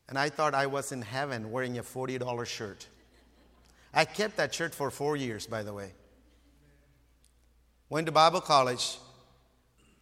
And 0.10 0.18
I 0.18 0.30
thought 0.30 0.54
I 0.54 0.68
was 0.68 0.92
in 0.92 1.02
heaven 1.02 1.52
wearing 1.52 1.78
a 1.78 1.84
$40 1.84 2.46
shirt. 2.46 2.88
I 3.94 4.06
kept 4.06 4.38
that 4.38 4.54
shirt 4.54 4.74
for 4.74 4.92
four 4.92 5.16
years, 5.16 5.48
by 5.48 5.64
the 5.64 5.74
way. 5.74 5.92
Went 7.90 8.06
to 8.06 8.12
Bible 8.12 8.42
college. 8.42 8.98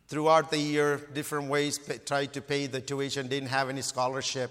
throughout 0.07 0.49
the 0.49 0.57
year, 0.57 0.97
different 1.13 1.49
ways, 1.49 1.79
tried 2.05 2.33
to 2.33 2.41
pay 2.41 2.65
the 2.65 2.81
tuition, 2.81 3.27
didn't 3.27 3.49
have 3.49 3.69
any 3.69 3.81
scholarship. 3.81 4.49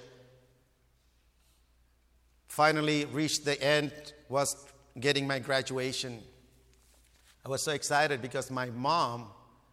Finally, 2.47 3.07
reached 3.07 3.45
the 3.45 3.61
end, 3.61 3.93
was 4.29 4.57
getting 4.99 5.27
my 5.27 5.41
graduation. 5.41 6.23
I 7.49 7.51
was 7.51 7.63
so 7.63 7.73
excited 7.73 8.21
because 8.21 8.51
my 8.51 8.67
mom, 8.67 9.25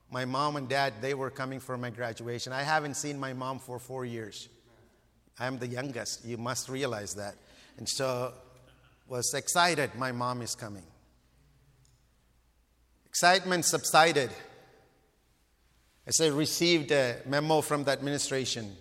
my 0.10 0.24
mom 0.24 0.56
and 0.56 0.70
dad, 0.70 0.94
they 1.02 1.14
were 1.14 1.30
coming 1.30 1.60
for 1.60 1.78
my 1.78 1.90
graduation. 1.90 2.54
I 2.54 2.64
haven't 2.64 2.94
seen 2.94 3.20
my 3.20 3.34
mom 3.34 3.60
for 3.60 3.80
four 3.80 4.06
years. 4.06 4.48
I'm 5.38 5.60
the 5.60 5.68
youngest. 5.68 6.24
You 6.24 6.38
must 6.38 6.70
realize 6.70 7.16
that. 7.16 7.36
And 7.78 7.90
so 7.90 8.32
was 9.10 9.34
excited 9.34 9.94
my 9.96 10.14
mom 10.14 10.42
is 10.42 10.56
coming. 10.56 10.86
Excitement 13.08 13.66
subsided 13.66 14.30
as 16.08 16.22
I 16.22 16.28
received 16.28 16.94
a 16.94 17.18
memo 17.26 17.60
from 17.60 17.84
the 17.84 17.92
administration. 17.92 18.74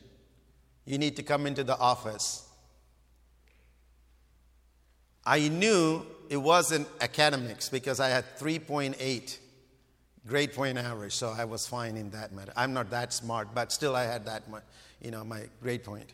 You 0.85 0.99
need 0.99 1.17
to 1.17 1.25
come 1.25 1.49
into 1.49 1.65
the 1.65 1.77
office. 1.77 2.49
I 5.27 5.49
knew 5.49 6.07
it 6.29 6.37
wasn't 6.37 6.89
academics 7.01 7.69
because 7.69 8.01
I 8.01 8.09
had 8.09 8.25
3.8 8.39 9.39
grade 10.27 10.53
point 10.53 10.79
average, 10.79 11.15
so 11.15 11.35
I 11.37 11.45
was 11.45 11.67
fine 11.67 11.97
in 11.97 12.11
that 12.11 12.33
matter. 12.33 12.53
I'm 12.57 12.73
not 12.73 12.91
that 12.91 13.13
smart, 13.13 13.55
but 13.55 13.73
still 13.73 13.95
I 13.95 14.05
had 14.05 14.27
that, 14.27 14.49
much, 14.49 14.63
you 15.01 15.11
know, 15.11 15.25
my 15.25 15.43
grade 15.63 15.85
point. 15.85 16.11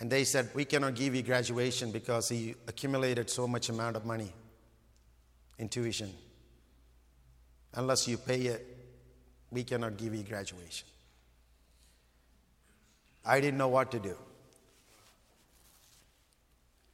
And 0.00 0.10
they 0.10 0.24
said, 0.24 0.50
We 0.54 0.64
cannot 0.64 0.94
give 0.96 1.14
you 1.14 1.22
graduation 1.22 1.92
because 1.92 2.28
he 2.28 2.54
accumulated 2.66 3.30
so 3.30 3.46
much 3.46 3.68
amount 3.68 3.96
of 3.96 4.04
money 4.04 4.32
in 5.58 5.68
tuition. 5.68 6.12
Unless 7.74 8.08
you 8.08 8.18
pay 8.18 8.42
it, 8.42 8.66
we 9.50 9.62
cannot 9.62 9.96
give 9.96 10.14
you 10.14 10.22
graduation. 10.22 10.88
I 13.24 13.40
didn't 13.40 13.58
know 13.58 13.68
what 13.68 13.90
to 13.92 13.98
do. 13.98 14.16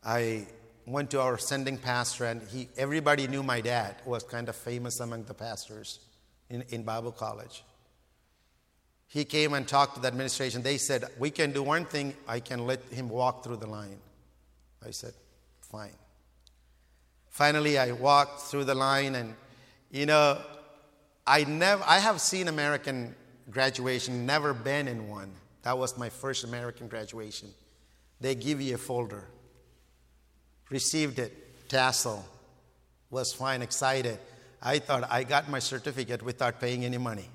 I 0.04 0.46
went 0.86 1.10
to 1.10 1.20
our 1.20 1.38
sending 1.38 1.78
pastor, 1.78 2.24
and 2.24 2.42
he, 2.48 2.68
everybody 2.76 3.26
knew 3.26 3.42
my 3.42 3.60
dad 3.60 3.96
was 4.04 4.22
kind 4.22 4.48
of 4.48 4.56
famous 4.56 5.00
among 5.00 5.24
the 5.24 5.34
pastors 5.34 6.00
in, 6.48 6.62
in 6.70 6.82
Bible 6.82 7.12
college. 7.12 7.62
He 9.06 9.24
came 9.24 9.54
and 9.54 9.66
talked 9.66 9.96
to 9.96 10.00
the 10.00 10.08
administration. 10.08 10.62
They 10.62 10.78
said, 10.78 11.04
We 11.18 11.30
can 11.30 11.52
do 11.52 11.62
one 11.62 11.84
thing, 11.84 12.14
I 12.28 12.40
can 12.40 12.66
let 12.66 12.82
him 12.84 13.08
walk 13.08 13.42
through 13.42 13.56
the 13.56 13.66
line. 13.66 13.98
I 14.86 14.90
said, 14.90 15.14
Fine. 15.60 15.96
Finally, 17.28 17.78
I 17.78 17.92
walked 17.92 18.42
through 18.42 18.64
the 18.64 18.74
line, 18.74 19.14
and 19.14 19.34
you 19.90 20.06
know, 20.06 20.38
I, 21.26 21.44
never, 21.44 21.82
I 21.86 21.98
have 21.98 22.20
seen 22.20 22.48
American 22.48 23.14
graduation, 23.50 24.26
never 24.26 24.54
been 24.54 24.88
in 24.88 25.08
one. 25.08 25.32
That 25.62 25.76
was 25.76 25.98
my 25.98 26.08
first 26.08 26.44
American 26.44 26.88
graduation. 26.88 27.48
They 28.20 28.34
give 28.34 28.60
you 28.60 28.74
a 28.74 28.78
folder. 28.78 29.24
Received 30.70 31.18
it, 31.18 31.68
tassel, 31.68 32.24
was 33.10 33.32
fine, 33.32 33.60
excited. 33.60 34.18
I 34.62 34.78
thought 34.78 35.10
I 35.10 35.24
got 35.24 35.50
my 35.50 35.58
certificate 35.58 36.22
without 36.22 36.60
paying 36.60 36.84
any 36.84 36.98
money 36.98 37.28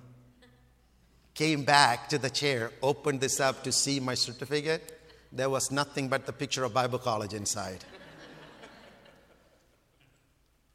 came 1.36 1.64
back 1.66 2.08
to 2.10 2.18
the 2.18 2.30
chair, 2.30 2.72
opened 2.82 3.20
this 3.20 3.40
up 3.40 3.64
to 3.64 3.72
see 3.72 4.00
my 4.00 4.16
certificate. 4.16 4.92
There 5.32 5.50
was 5.50 5.70
nothing 5.70 6.08
but 6.08 6.26
the 6.26 6.34
picture 6.34 6.64
of 6.64 6.74
Bible 6.74 6.98
college 6.98 7.34
inside. 7.34 7.84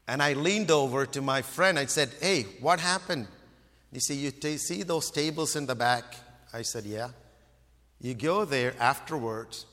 and 0.06 0.22
I 0.22 0.34
leaned 0.34 0.70
over 0.70 1.06
to 1.06 1.22
my 1.22 1.40
friend. 1.42 1.78
I 1.78 1.86
said, 1.86 2.10
Hey, 2.20 2.42
what 2.60 2.78
happened? 2.78 3.26
He 3.90 4.00
said, 4.00 4.16
You 4.16 4.30
t- 4.30 4.58
see 4.58 4.82
those 4.82 5.10
tables 5.10 5.56
in 5.56 5.66
the 5.66 5.74
back? 5.74 6.14
I 6.52 6.62
said, 6.62 6.84
Yeah. 6.84 7.08
You 7.98 8.14
go 8.14 8.44
there 8.44 8.74
afterwards, 8.78 9.66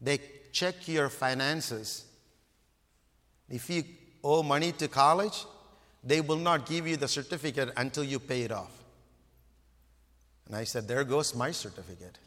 they 0.00 0.20
check 0.52 0.86
your 0.86 1.08
finances. 1.08 2.04
If 3.50 3.68
you 3.68 3.82
owe 4.22 4.42
money 4.42 4.72
to 4.72 4.88
college, 4.88 5.44
they 6.04 6.20
will 6.20 6.36
not 6.36 6.66
give 6.66 6.86
you 6.86 6.96
the 6.96 7.08
certificate 7.08 7.70
until 7.76 8.04
you 8.04 8.18
pay 8.18 8.42
it 8.42 8.52
off. 8.52 8.70
And 10.46 10.56
I 10.56 10.64
said, 10.64 10.88
There 10.88 11.04
goes 11.04 11.34
my 11.34 11.50
certificate. 11.50 12.18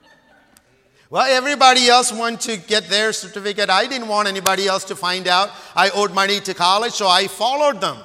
well, 1.10 1.26
everybody 1.26 1.88
else 1.88 2.12
wanted 2.12 2.40
to 2.40 2.56
get 2.68 2.88
their 2.88 3.12
certificate. 3.12 3.70
I 3.70 3.86
didn't 3.86 4.08
want 4.08 4.28
anybody 4.28 4.66
else 4.66 4.84
to 4.84 4.96
find 4.96 5.26
out 5.26 5.50
I 5.74 5.90
owed 5.90 6.14
money 6.14 6.40
to 6.40 6.54
college, 6.54 6.92
so 6.92 7.08
I 7.08 7.26
followed 7.26 7.80
them. 7.80 7.98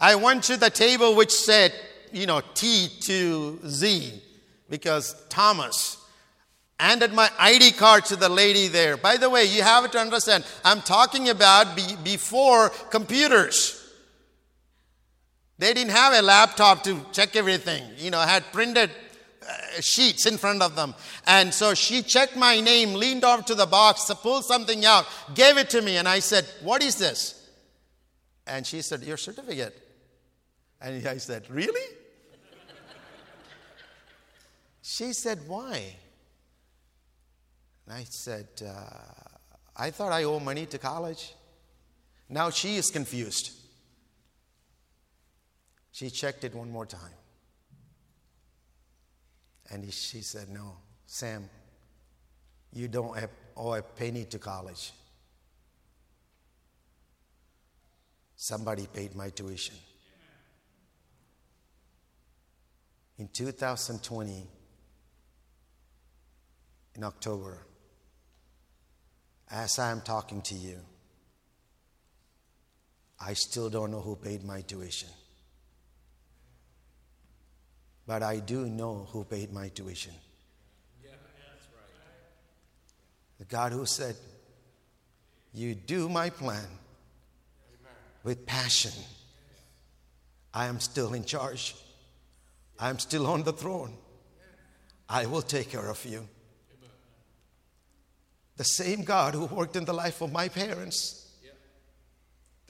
I 0.00 0.16
went 0.16 0.44
to 0.44 0.56
the 0.56 0.70
table 0.70 1.14
which 1.14 1.30
said, 1.30 1.72
you 2.12 2.26
know, 2.26 2.42
T 2.54 2.88
to 3.02 3.60
Z, 3.66 4.20
because 4.68 5.14
Thomas 5.28 6.01
handed 6.82 7.12
my 7.12 7.30
ID 7.38 7.72
card 7.72 8.04
to 8.06 8.16
the 8.16 8.28
lady 8.28 8.66
there. 8.66 8.96
By 8.96 9.16
the 9.16 9.30
way, 9.30 9.44
you 9.44 9.62
have 9.62 9.88
to 9.92 9.98
understand, 9.98 10.44
I'm 10.64 10.80
talking 10.80 11.28
about 11.28 11.76
be, 11.76 11.82
before 12.02 12.70
computers. 12.90 13.78
They 15.58 15.72
didn't 15.74 15.92
have 15.92 16.12
a 16.12 16.22
laptop 16.22 16.82
to 16.84 17.00
check 17.12 17.36
everything, 17.36 17.84
you 17.98 18.10
know, 18.10 18.18
had 18.18 18.42
printed 18.52 18.90
uh, 18.90 19.80
sheets 19.80 20.26
in 20.26 20.38
front 20.38 20.60
of 20.60 20.74
them. 20.74 20.94
And 21.24 21.54
so 21.54 21.74
she 21.74 22.02
checked 22.02 22.34
my 22.34 22.58
name, 22.58 22.94
leaned 22.94 23.24
over 23.24 23.42
to 23.42 23.54
the 23.54 23.66
box, 23.66 24.12
pulled 24.20 24.44
something 24.44 24.84
out, 24.84 25.06
gave 25.34 25.58
it 25.58 25.70
to 25.70 25.82
me, 25.82 25.98
and 25.98 26.08
I 26.08 26.18
said, 26.18 26.46
What 26.62 26.82
is 26.82 26.96
this? 26.96 27.48
And 28.44 28.66
she 28.66 28.82
said, 28.82 29.04
Your 29.04 29.16
certificate. 29.16 29.78
And 30.80 31.06
I 31.06 31.18
said, 31.18 31.48
Really? 31.48 31.96
she 34.82 35.12
said, 35.12 35.38
Why? 35.46 35.96
And 37.86 37.96
I 37.96 38.04
said, 38.04 38.48
uh, 38.64 39.22
I 39.76 39.90
thought 39.90 40.12
I 40.12 40.24
owe 40.24 40.38
money 40.38 40.66
to 40.66 40.78
college. 40.78 41.34
Now 42.28 42.50
she 42.50 42.76
is 42.76 42.90
confused. 42.90 43.52
She 45.90 46.10
checked 46.10 46.44
it 46.44 46.54
one 46.54 46.70
more 46.70 46.86
time. 46.86 47.16
And 49.70 49.92
she 49.92 50.20
said, 50.20 50.48
No, 50.48 50.76
Sam, 51.06 51.48
you 52.72 52.88
don't 52.88 53.18
owe 53.56 53.74
a 53.74 53.82
penny 53.82 54.24
to 54.26 54.38
college. 54.38 54.92
Somebody 58.36 58.86
paid 58.92 59.14
my 59.14 59.30
tuition. 59.30 59.76
In 63.18 63.28
2020, 63.28 64.46
in 66.96 67.04
October, 67.04 67.58
as 69.52 69.78
I 69.78 69.90
am 69.90 70.00
talking 70.00 70.40
to 70.42 70.54
you, 70.54 70.78
I 73.20 73.34
still 73.34 73.68
don't 73.68 73.90
know 73.90 74.00
who 74.00 74.16
paid 74.16 74.42
my 74.42 74.62
tuition. 74.62 75.10
But 78.06 78.22
I 78.22 78.38
do 78.38 78.66
know 78.66 79.06
who 79.10 79.24
paid 79.24 79.52
my 79.52 79.68
tuition. 79.68 80.14
The 83.38 83.44
God 83.44 83.72
who 83.72 83.84
said, 83.86 84.16
You 85.52 85.74
do 85.74 86.08
my 86.08 86.30
plan 86.30 86.66
with 88.24 88.46
passion. 88.46 88.92
I 90.54 90.66
am 90.66 90.80
still 90.80 91.12
in 91.12 91.24
charge. 91.24 91.74
I 92.78 92.88
am 92.88 92.98
still 92.98 93.26
on 93.26 93.42
the 93.42 93.52
throne. 93.52 93.92
I 95.08 95.26
will 95.26 95.42
take 95.42 95.70
care 95.70 95.90
of 95.90 96.04
you. 96.04 96.26
The 98.56 98.64
same 98.64 99.02
God 99.02 99.34
who 99.34 99.46
worked 99.46 99.76
in 99.76 99.84
the 99.84 99.94
life 99.94 100.20
of 100.20 100.32
my 100.32 100.48
parents 100.48 101.22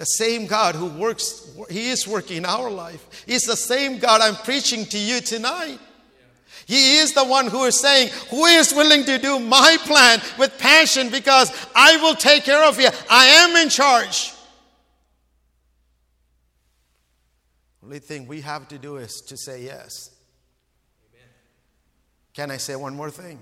the 0.03 0.07
same 0.07 0.47
God 0.47 0.75
who 0.75 0.87
works, 0.87 1.49
He 1.71 1.91
is 1.91 2.09
working 2.09 2.39
in 2.39 2.45
our 2.45 2.69
life. 2.69 3.25
He's 3.25 3.45
the 3.45 3.57
same 3.57 3.99
God 3.99 4.21
I'm 4.21 4.35
preaching 4.35 4.85
to 4.87 4.99
you 4.99 5.21
tonight. 5.21 5.79
He 6.67 6.97
is 6.97 7.13
the 7.13 7.25
one 7.25 7.47
who 7.47 7.63
is 7.67 7.79
saying, 7.79 8.11
Who 8.31 8.47
is 8.47 8.73
willing 8.73 9.05
to 9.05 9.19
do 9.19 9.39
my 9.39 9.77
plan 9.83 10.21
with 10.41 10.59
passion 10.59 11.09
because 11.09 11.53
I 11.77 11.99
will 11.99 12.17
take 12.17 12.43
care 12.43 12.65
of 12.65 12.81
you? 12.81 12.89
I 13.09 13.27
am 13.27 13.55
in 13.55 13.69
charge. 13.69 14.33
Only 17.85 18.01
thing 18.01 18.27
we 18.27 18.41
have 18.41 18.67
to 18.69 18.79
do 18.79 18.97
is 18.97 19.21
to 19.21 19.37
say 19.37 19.63
yes. 19.63 20.11
Amen. 21.13 21.29
Can 22.35 22.51
I 22.51 22.57
say 22.57 22.75
one 22.75 22.97
more 22.97 23.11
thing? 23.11 23.39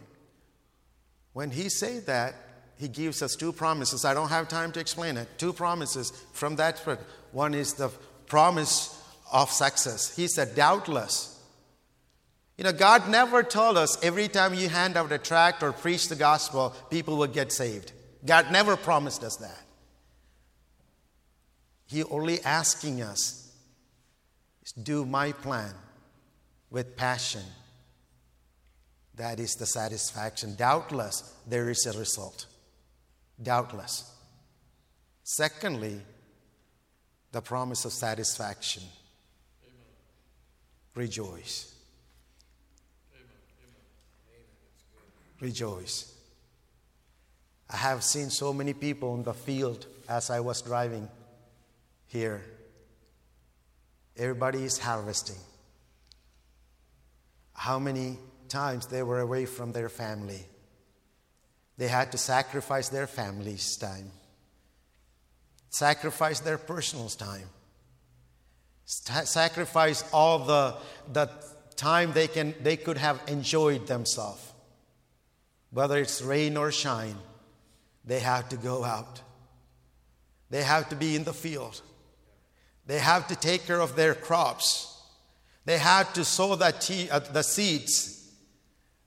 When 1.33 1.51
he 1.51 1.69
said 1.69 2.07
that, 2.07 2.35
he 2.77 2.89
gives 2.89 3.23
us 3.23 3.37
two 3.37 3.53
promises. 3.53 4.05
I 4.05 4.15
don't 4.15 4.31
have 4.31 4.49
time 4.49 4.73
to 4.73 4.81
explain 4.81 5.17
it. 5.17 5.29
Two 5.39 5.53
promises 5.53 6.13
from 6.33 6.57
that. 6.57 6.85
word. 6.87 6.99
One 7.33 7.55
is 7.55 7.75
the 7.75 7.91
promise 8.27 8.97
of 9.33 9.51
success. 9.51 10.17
He 10.17 10.29
said, 10.29 10.55
doubtless. 10.55 11.39
You 12.57 12.65
know, 12.65 12.73
God 12.73 13.09
never 13.09 13.43
told 13.43 13.77
us 13.77 14.03
every 14.03 14.29
time 14.29 14.55
you 14.55 14.69
hand 14.69 14.97
out 14.97 15.13
a 15.13 15.19
tract 15.19 15.63
or 15.63 15.73
preach 15.73 16.09
the 16.09 16.17
gospel, 16.17 16.75
people 16.91 17.17
will 17.17 17.27
get 17.27 17.53
saved. 17.53 17.93
God 18.25 18.51
never 18.51 18.77
promised 18.77 19.25
us 19.25 19.37
that. 19.37 19.63
He 21.87 22.05
only 22.05 22.41
asking 22.43 23.03
us 23.03 23.41
do 24.83 25.05
my 25.05 25.33
plan 25.33 25.75
with 26.71 26.97
passion, 26.97 27.43
that 29.21 29.39
is 29.39 29.55
the 29.57 29.67
satisfaction. 29.67 30.57
Doubtless, 30.57 31.35
there 31.47 31.69
is 31.69 31.85
a 31.85 31.99
result. 31.99 32.47
Doubtless. 33.43 34.11
Secondly, 35.23 36.01
the 37.31 37.43
promise 37.43 37.85
of 37.85 37.93
satisfaction. 37.93 38.83
Rejoice. 40.95 41.75
Rejoice. 45.39 46.15
I 47.69 47.77
have 47.77 48.03
seen 48.03 48.31
so 48.31 48.55
many 48.55 48.73
people 48.73 49.15
in 49.17 49.23
the 49.23 49.35
field 49.35 49.87
as 50.09 50.31
I 50.31 50.41
was 50.41 50.63
driving 50.63 51.07
here. 52.07 52.43
Everybody 54.17 54.65
is 54.65 54.79
harvesting. 54.79 55.39
How 57.53 57.79
many 57.79 58.17
times 58.51 58.87
they 58.87 59.03
were 59.03 59.21
away 59.21 59.47
from 59.47 59.73
their 59.73 59.89
family? 59.89 60.45
They 61.79 61.89
had 61.89 62.13
to 62.13 62.19
sacrifice 62.19 62.91
their 62.91 63.07
family's 63.07 63.79
time, 63.79 64.11
sacrifice 65.71 66.41
their 66.41 66.59
personal 66.59 67.09
time, 67.09 67.49
sacrifice 68.85 70.05
all 70.13 70.41
the, 70.41 70.75
the 71.11 71.31
time 71.77 72.13
they, 72.13 72.29
can, 72.29 72.55
they 72.63 72.77
could 72.77 72.99
have 72.99 73.19
enjoyed 73.29 73.87
themselves. 73.87 74.53
Whether 75.71 75.97
it's 75.99 76.21
rain 76.21 76.59
or 76.59 76.71
shine, 76.71 77.17
they 78.05 78.19
have 78.19 78.51
to 78.51 78.57
go 78.57 78.85
out. 78.85 79.23
They 80.51 80.63
have 80.63 80.91
to 80.91 80.97
be 80.97 81.17
in 81.17 81.25
the 81.25 81.33
field. 81.33 81.81
They 82.87 82.99
have 82.99 83.29
to 83.29 83.37
take 83.37 83.67
care 83.67 83.81
of 83.81 83.97
their 83.97 84.15
crops. 84.15 85.01
They 85.65 85.79
have 85.79 86.13
to 86.13 86.27
sow 86.27 86.57
the, 86.57 86.73
tea, 86.73 87.09
uh, 87.09 87.21
the 87.21 87.43
seeds 87.43 88.20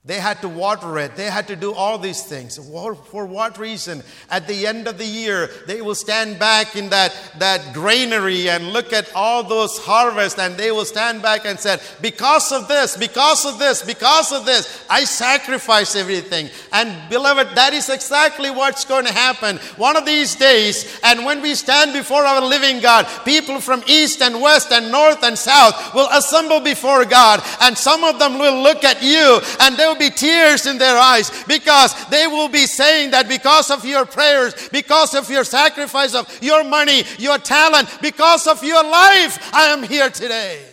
they 0.06 0.20
had 0.20 0.42
to 0.42 0.50
water 0.50 0.98
it. 0.98 1.16
They 1.16 1.30
had 1.30 1.48
to 1.48 1.56
do 1.56 1.72
all 1.72 1.96
these 1.96 2.22
things. 2.22 2.58
For 2.58 3.24
what 3.24 3.56
reason? 3.56 4.02
At 4.28 4.46
the 4.46 4.66
end 4.66 4.86
of 4.86 4.98
the 4.98 5.06
year, 5.06 5.48
they 5.66 5.80
will 5.80 5.94
stand 5.94 6.38
back 6.38 6.76
in 6.76 6.90
that, 6.90 7.16
that 7.38 7.72
granary 7.72 8.50
and 8.50 8.74
look 8.74 8.92
at 8.92 9.10
all 9.14 9.42
those 9.42 9.78
harvests 9.78 10.38
and 10.38 10.58
they 10.58 10.70
will 10.70 10.84
stand 10.84 11.22
back 11.22 11.46
and 11.46 11.58
say, 11.58 11.78
because 12.02 12.52
of 12.52 12.68
this, 12.68 12.98
because 12.98 13.46
of 13.46 13.58
this, 13.58 13.82
because 13.82 14.30
of 14.30 14.44
this, 14.44 14.84
I 14.90 15.04
sacrifice 15.04 15.96
everything. 15.96 16.50
And 16.70 17.08
beloved, 17.08 17.56
that 17.56 17.72
is 17.72 17.88
exactly 17.88 18.50
what's 18.50 18.84
going 18.84 19.06
to 19.06 19.12
happen 19.12 19.56
one 19.78 19.96
of 19.96 20.04
these 20.04 20.36
days. 20.36 21.00
And 21.02 21.24
when 21.24 21.40
we 21.40 21.54
stand 21.54 21.94
before 21.94 22.26
our 22.26 22.42
living 22.42 22.80
God, 22.80 23.06
people 23.24 23.58
from 23.58 23.82
east 23.86 24.20
and 24.20 24.42
west 24.42 24.70
and 24.70 24.92
north 24.92 25.22
and 25.24 25.38
south 25.38 25.94
will 25.94 26.08
assemble 26.12 26.60
before 26.60 27.06
God. 27.06 27.42
And 27.62 27.78
some 27.78 28.04
of 28.04 28.18
them 28.18 28.38
will 28.38 28.62
look 28.62 28.84
at 28.84 29.02
you 29.02 29.40
and 29.60 29.78
they 29.78 29.93
be 29.94 30.10
tears 30.10 30.66
in 30.66 30.78
their 30.78 30.96
eyes 30.96 31.30
because 31.44 31.94
they 32.08 32.26
will 32.26 32.48
be 32.48 32.66
saying 32.66 33.10
that 33.12 33.28
because 33.28 33.70
of 33.70 33.84
your 33.84 34.04
prayers, 34.04 34.68
because 34.70 35.14
of 35.14 35.30
your 35.30 35.44
sacrifice 35.44 36.14
of 36.14 36.26
your 36.42 36.64
money, 36.64 37.04
your 37.18 37.38
talent, 37.38 37.88
because 38.00 38.46
of 38.46 38.62
your 38.62 38.82
life, 38.82 39.52
I 39.52 39.66
am 39.66 39.82
here 39.82 40.10
today. 40.10 40.64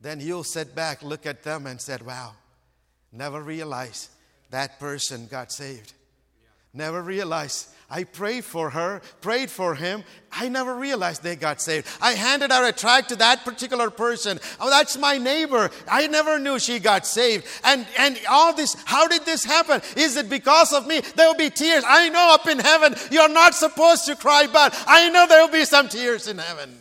Then 0.00 0.20
you'll 0.20 0.44
sit 0.44 0.74
back, 0.74 1.02
look 1.02 1.26
at 1.26 1.42
them, 1.42 1.66
and 1.66 1.80
said, 1.80 2.00
Wow, 2.06 2.34
never 3.10 3.42
realized 3.42 4.10
that 4.50 4.78
person 4.78 5.26
got 5.26 5.50
saved. 5.50 5.94
Never 6.72 7.02
realized 7.02 7.68
I 7.88 8.02
prayed 8.02 8.44
for 8.44 8.70
her, 8.70 9.00
prayed 9.20 9.48
for 9.48 9.76
him. 9.76 10.02
I 10.32 10.48
never 10.48 10.74
realized 10.74 11.22
they 11.22 11.36
got 11.36 11.60
saved. 11.60 11.86
I 12.00 12.12
handed 12.12 12.50
out 12.50 12.64
a 12.64 12.72
tract 12.72 13.10
to 13.10 13.16
that 13.16 13.44
particular 13.44 13.90
person. 13.90 14.40
Oh, 14.58 14.68
that's 14.68 14.98
my 14.98 15.18
neighbor. 15.18 15.70
I 15.86 16.08
never 16.08 16.40
knew 16.40 16.58
she 16.58 16.80
got 16.80 17.06
saved. 17.06 17.46
And, 17.62 17.86
and 17.96 18.18
all 18.28 18.52
this, 18.52 18.74
how 18.86 19.06
did 19.06 19.24
this 19.24 19.44
happen? 19.44 19.82
Is 19.96 20.16
it 20.16 20.28
because 20.28 20.72
of 20.72 20.88
me? 20.88 21.00
There 21.14 21.28
will 21.28 21.36
be 21.36 21.48
tears. 21.48 21.84
I 21.86 22.08
know 22.08 22.34
up 22.34 22.48
in 22.48 22.58
heaven 22.58 22.96
you're 23.12 23.28
not 23.28 23.54
supposed 23.54 24.06
to 24.06 24.16
cry, 24.16 24.48
but 24.52 24.76
I 24.88 25.08
know 25.10 25.28
there 25.28 25.42
will 25.42 25.52
be 25.52 25.64
some 25.64 25.88
tears 25.88 26.26
in 26.26 26.38
heaven. 26.38 26.76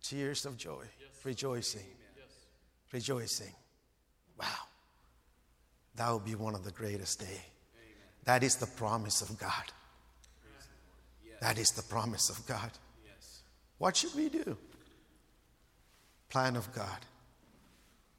Tears 0.00 0.46
of 0.46 0.56
joy, 0.56 0.84
rejoicing, 1.24 1.82
rejoicing. 2.92 3.52
Wow. 4.38 4.46
That 5.96 6.08
will 6.10 6.20
be 6.20 6.36
one 6.36 6.54
of 6.54 6.62
the 6.62 6.70
greatest 6.70 7.18
days. 7.18 7.40
That 8.28 8.42
is 8.42 8.56
the 8.56 8.66
promise 8.66 9.22
of 9.22 9.38
God. 9.38 9.72
That 11.40 11.56
is 11.56 11.70
the 11.70 11.82
promise 11.82 12.28
of 12.28 12.46
God. 12.46 12.70
What 13.78 13.96
should 13.96 14.14
we 14.14 14.28
do? 14.28 14.54
Plan 16.28 16.54
of 16.54 16.70
God. 16.74 17.06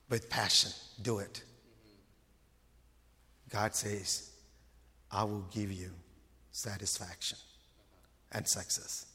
With 0.10 0.28
passion, 0.28 0.72
do 1.00 1.20
it. 1.20 1.44
God 3.52 3.76
says, 3.76 4.32
I 5.12 5.26
will 5.26 5.46
give 5.54 5.72
you 5.72 5.92
satisfaction 6.52 7.38
and 8.32 8.48
success. 8.48 9.06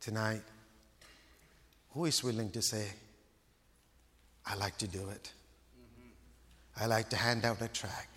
Tonight, 0.00 0.40
who 1.90 2.06
is 2.06 2.24
willing 2.24 2.50
to 2.52 2.62
say, 2.62 2.86
I 4.46 4.54
like 4.54 4.78
to 4.78 4.88
do 4.88 5.06
it? 5.10 5.30
I 6.78 6.86
like 6.86 7.10
to 7.10 7.16
hand 7.16 7.44
out 7.44 7.60
a 7.60 7.68
tract. 7.68 8.09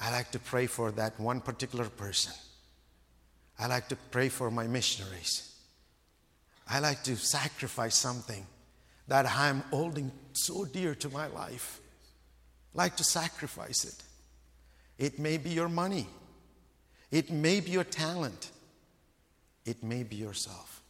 I 0.00 0.10
like 0.12 0.30
to 0.32 0.38
pray 0.38 0.66
for 0.66 0.90
that 0.92 1.18
one 1.18 1.40
particular 1.40 1.86
person. 1.86 2.32
I 3.58 3.66
like 3.66 3.88
to 3.88 3.96
pray 3.96 4.28
for 4.28 4.50
my 4.50 4.66
missionaries. 4.66 5.54
I 6.68 6.78
like 6.78 7.02
to 7.04 7.16
sacrifice 7.16 7.96
something 7.96 8.46
that 9.08 9.26
I'm 9.26 9.60
holding 9.70 10.12
so 10.32 10.64
dear 10.64 10.94
to 10.96 11.08
my 11.08 11.26
life. 11.28 11.80
Like 12.74 12.96
to 12.96 13.04
sacrifice 13.04 13.84
it. 13.84 14.02
It 14.98 15.18
may 15.18 15.38
be 15.38 15.50
your 15.50 15.68
money. 15.68 16.06
It 17.10 17.30
may 17.30 17.60
be 17.60 17.70
your 17.70 17.84
talent. 17.84 18.50
It 19.64 19.82
may 19.82 20.02
be 20.02 20.16
yourself. 20.16 20.82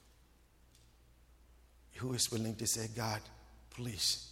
Who 1.97 2.13
is 2.13 2.31
willing 2.31 2.57
to 2.57 2.67
say, 2.67 2.89
God, 2.95 3.21
please 3.71 4.29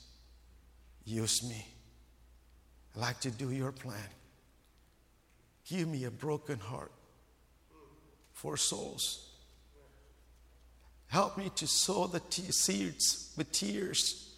use 1.04 1.48
me? 1.48 1.66
I 2.96 3.00
like 3.00 3.20
to 3.20 3.30
do 3.30 3.50
your 3.50 3.72
plan. 3.72 4.08
Give 5.68 5.88
me 5.88 6.04
a 6.04 6.10
broken 6.10 6.58
heart 6.58 6.92
for 8.32 8.56
souls. 8.56 9.30
Help 11.08 11.36
me 11.36 11.50
to 11.56 11.66
sow 11.66 12.06
the 12.06 12.20
seeds 12.30 13.32
with 13.36 13.50
tears. 13.50 14.34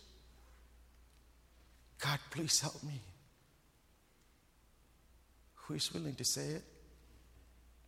God, 1.99 2.19
please 2.31 2.61
help 2.61 2.83
me. 2.83 3.01
Who 5.55 5.75
is 5.75 5.93
willing 5.93 6.15
to 6.15 6.25
say 6.25 6.47
it? 6.47 6.63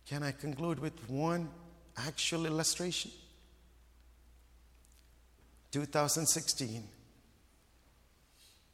Can 0.07 0.21
I 0.23 0.31
conclude 0.31 0.79
with 0.79 1.09
one 1.09 1.49
actual 1.97 2.45
illustration? 2.45 3.11
2016, 5.71 6.83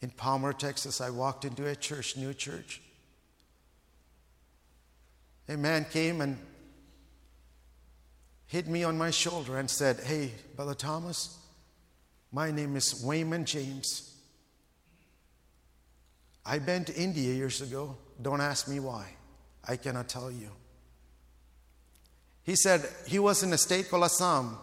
in 0.02 0.10
Palmer, 0.10 0.52
Texas, 0.52 1.00
I 1.00 1.12
walked 1.12 1.46
into 1.46 1.68
a 1.68 1.76
church, 1.76 2.18
new 2.18 2.34
church 2.34 2.82
a 5.50 5.58
man 5.58 5.86
came 5.92 6.22
and 6.22 6.38
hit 8.48 8.68
me 8.68 8.84
on 8.84 8.98
my 8.98 9.12
shoulder 9.12 9.58
and 9.58 9.70
said, 9.70 10.00
Hey, 10.00 10.32
Brother 10.56 10.74
Thomas, 10.74 11.38
my 12.32 12.52
name 12.52 12.76
is 12.76 13.04
Wayman 13.04 13.46
James. 13.46 14.16
I've 16.46 16.66
been 16.66 16.86
to 16.86 16.96
India 16.96 17.34
years 17.34 17.62
ago. 17.62 17.98
Don't 18.22 18.42
ask 18.42 18.68
me 18.68 18.80
why. 18.80 19.06
I 19.68 19.76
cannot 19.76 20.08
tell 20.08 20.32
you. 20.32 20.50
He 22.44 22.56
said 22.56 22.88
he 23.06 23.20
was 23.20 23.44
in 23.44 23.52
a 23.52 23.58
state 23.58 23.90
called 23.90 24.06
Assam. 24.06 24.58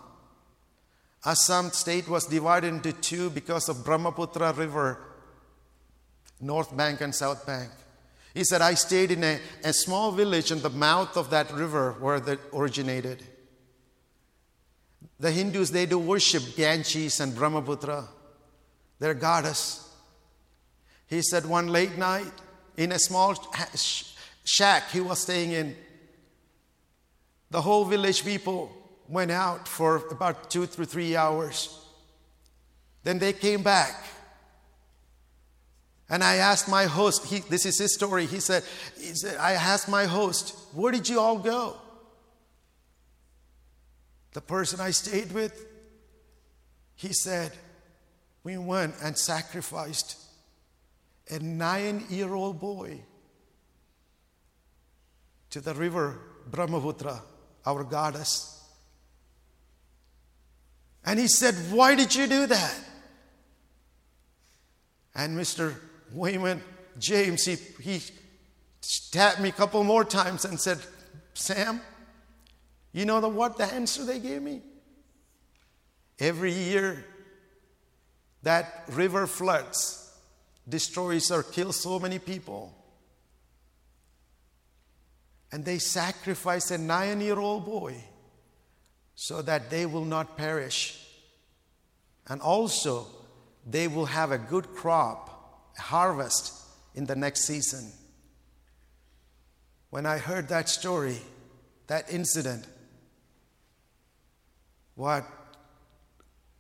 Assam 1.26 1.70
state 1.70 2.09
was 2.09 2.26
divided 2.26 2.68
into 2.68 2.93
two 2.93 3.28
because 3.28 3.68
of 3.68 3.85
Brahmaputra 3.85 4.55
River, 4.55 4.99
North 6.41 6.74
Bank 6.74 7.03
and 7.03 7.14
South 7.14 7.47
Bank. 7.47 7.70
He 8.35 8.43
said, 8.43 8.61
I 8.61 8.74
stayed 8.74 9.12
in 9.12 9.22
a, 9.22 9.39
a 9.62 9.72
small 9.72 10.11
village 10.11 10.51
in 10.51 10.61
the 10.61 10.70
mouth 10.70 11.16
of 11.16 11.30
that 11.30 11.53
river 11.53 11.93
where 12.01 12.18
that 12.20 12.41
originated. 12.53 13.22
The 15.20 15.30
Hindus, 15.30 15.70
they 15.70 15.87
do 15.87 15.99
worship 15.99 16.43
Ganges 16.57 17.20
and 17.20 17.35
Brahmaputra, 17.35 18.09
their 18.99 19.14
goddess. 19.14 19.89
He 21.07 21.22
said 21.22 21.47
one 21.47 21.68
late 21.68 21.97
night 21.97 22.32
in 22.76 22.91
a 22.91 22.99
small 22.99 23.37
shack 24.45 24.91
he 24.91 25.01
was 25.01 25.20
staying 25.20 25.53
in, 25.53 25.76
the 27.51 27.62
whole 27.62 27.85
village 27.85 28.24
people 28.24 28.72
went 29.09 29.30
out 29.30 29.68
for 29.68 30.09
about 30.09 30.51
two 30.51 30.66
to 30.66 30.85
three 30.85 31.14
hours. 31.14 31.78
Then 33.05 33.20
they 33.20 33.32
came 33.32 33.62
back. 33.62 34.03
And 36.15 36.23
I 36.23 36.37
asked 36.37 36.69
my 36.69 36.85
host, 36.85 37.27
he, 37.27 37.41
this 37.41 37.67
is 37.67 37.77
his 37.77 37.93
story. 37.93 38.27
He 38.27 38.39
said, 38.39 38.62
he 38.97 39.15
said, 39.15 39.37
I 39.37 39.55
asked 39.55 39.89
my 39.89 40.05
host, 40.05 40.57
where 40.73 40.93
did 40.93 41.09
you 41.09 41.19
all 41.19 41.41
go? 41.41 41.77
The 44.33 44.41
person 44.41 44.79
I 44.79 44.93
stayed 44.93 45.33
with, 45.33 45.67
he 46.95 47.12
said, 47.12 47.51
we 48.45 48.57
went 48.57 48.95
and 49.03 49.19
sacrificed 49.19 50.17
a 51.31 51.41
nine 51.41 52.05
year 52.09 52.33
old 52.33 52.61
boy 52.61 53.01
to 55.51 55.61
the 55.61 55.75
river 55.75 56.21
Brahmaputra, 56.49 57.21
our 57.67 57.83
goddess. 57.83 58.62
And 61.05 61.19
he 61.19 61.27
said, 61.27 61.57
Why 61.73 61.97
did 61.97 62.15
you 62.15 62.29
do 62.29 62.47
that? 62.47 62.81
And 65.17 65.37
Mr. 65.37 65.75
Wayman 66.15 66.62
James, 66.99 67.45
he, 67.45 67.57
he 67.83 68.01
tapped 69.11 69.41
me 69.41 69.49
a 69.49 69.53
couple 69.53 69.83
more 69.85 70.05
times 70.05 70.45
and 70.45 70.61
said, 70.61 70.79
Sam, 71.35 71.81
you 72.93 73.05
know 73.05 73.21
the, 73.21 73.29
what 73.29 73.59
the 73.59 73.65
answer 73.65 74.05
they 74.05 74.21
gave 74.21 74.41
me? 74.41 74.61
Every 76.19 76.53
year 76.53 77.05
that 78.45 78.85
river 78.93 79.27
floods, 79.27 80.01
destroys 80.69 81.31
or 81.31 81.43
kills 81.43 81.77
so 81.77 81.99
many 81.99 82.19
people. 82.19 82.73
And 85.51 85.65
they 85.65 85.79
sacrifice 85.79 86.71
a 86.71 86.79
nine 86.79 87.21
year 87.21 87.39
old 87.39 87.65
boy 87.65 87.97
so 89.15 89.43
that 89.43 89.71
they 89.71 89.87
will 89.87 90.05
not 90.05 90.37
perish. 90.37 91.01
And 92.27 92.41
also, 92.41 93.07
they 93.67 93.89
will 93.89 94.07
have 94.07 94.33
a 94.33 94.39
good 94.39 94.75
crop, 94.75 95.34
harvest 95.79 96.53
in 96.95 97.07
the 97.07 97.16
next 97.16 97.43
season. 97.43 97.91
When 99.91 100.07
I 100.07 100.18
heard 100.18 100.49
that 100.49 100.68
story, 100.68 101.18
that 101.87 102.12
incident, 102.12 102.66
what 104.95 105.25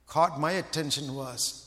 caught 0.06 0.38
my 0.40 0.52
attention 0.52 1.14
was 1.14 1.64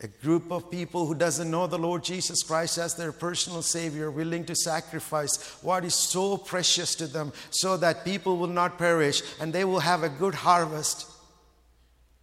a 0.00 0.08
group 0.08 0.50
of 0.50 0.70
people 0.70 1.06
who 1.06 1.14
doesn't 1.14 1.50
know 1.50 1.66
the 1.66 1.78
Lord 1.78 2.02
Jesus 2.02 2.42
Christ 2.42 2.78
as 2.78 2.94
their 2.94 3.12
personal 3.12 3.62
savior 3.62 4.10
willing 4.10 4.44
to 4.46 4.54
sacrifice 4.54 5.36
what 5.62 5.84
is 5.84 5.94
so 5.94 6.36
precious 6.36 6.94
to 6.96 7.06
them 7.06 7.32
so 7.50 7.76
that 7.76 8.04
people 8.04 8.36
will 8.36 8.48
not 8.48 8.76
perish 8.76 9.22
and 9.40 9.52
they 9.52 9.64
will 9.64 9.80
have 9.80 10.02
a 10.02 10.08
good 10.08 10.34
harvest 10.34 11.06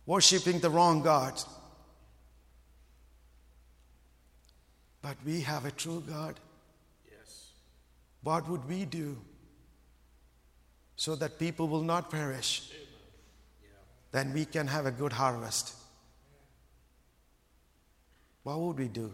worshiping 0.06 0.60
the 0.60 0.70
wrong 0.70 1.02
god 1.02 1.42
but 5.02 5.18
we 5.26 5.42
have 5.42 5.66
a 5.66 5.72
true 5.72 6.04
god 6.08 6.40
yes 7.10 7.52
what 8.24 8.48
would 8.50 8.68
we 8.68 8.86
do 8.86 9.18
so 10.96 11.16
that 11.16 11.38
people 11.40 11.68
will 11.68 11.84
not 11.84 12.10
perish 12.10 12.72
then 14.12 14.34
we 14.34 14.46
can 14.46 14.68
have 14.68 14.86
a 14.86 14.92
good 14.92 15.14
harvest 15.14 15.76
what 18.44 18.60
would 18.60 18.78
we 18.78 18.88
do? 18.88 19.12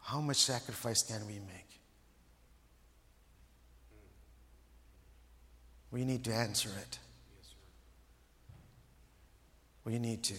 How 0.00 0.20
much 0.20 0.36
sacrifice 0.36 1.02
can 1.02 1.26
we 1.26 1.34
make? 1.34 1.80
We 5.90 6.04
need 6.04 6.24
to 6.24 6.34
answer 6.34 6.68
it. 6.68 6.98
Yes, 7.36 7.54
We 9.84 9.98
need 9.98 10.22
to. 10.24 10.34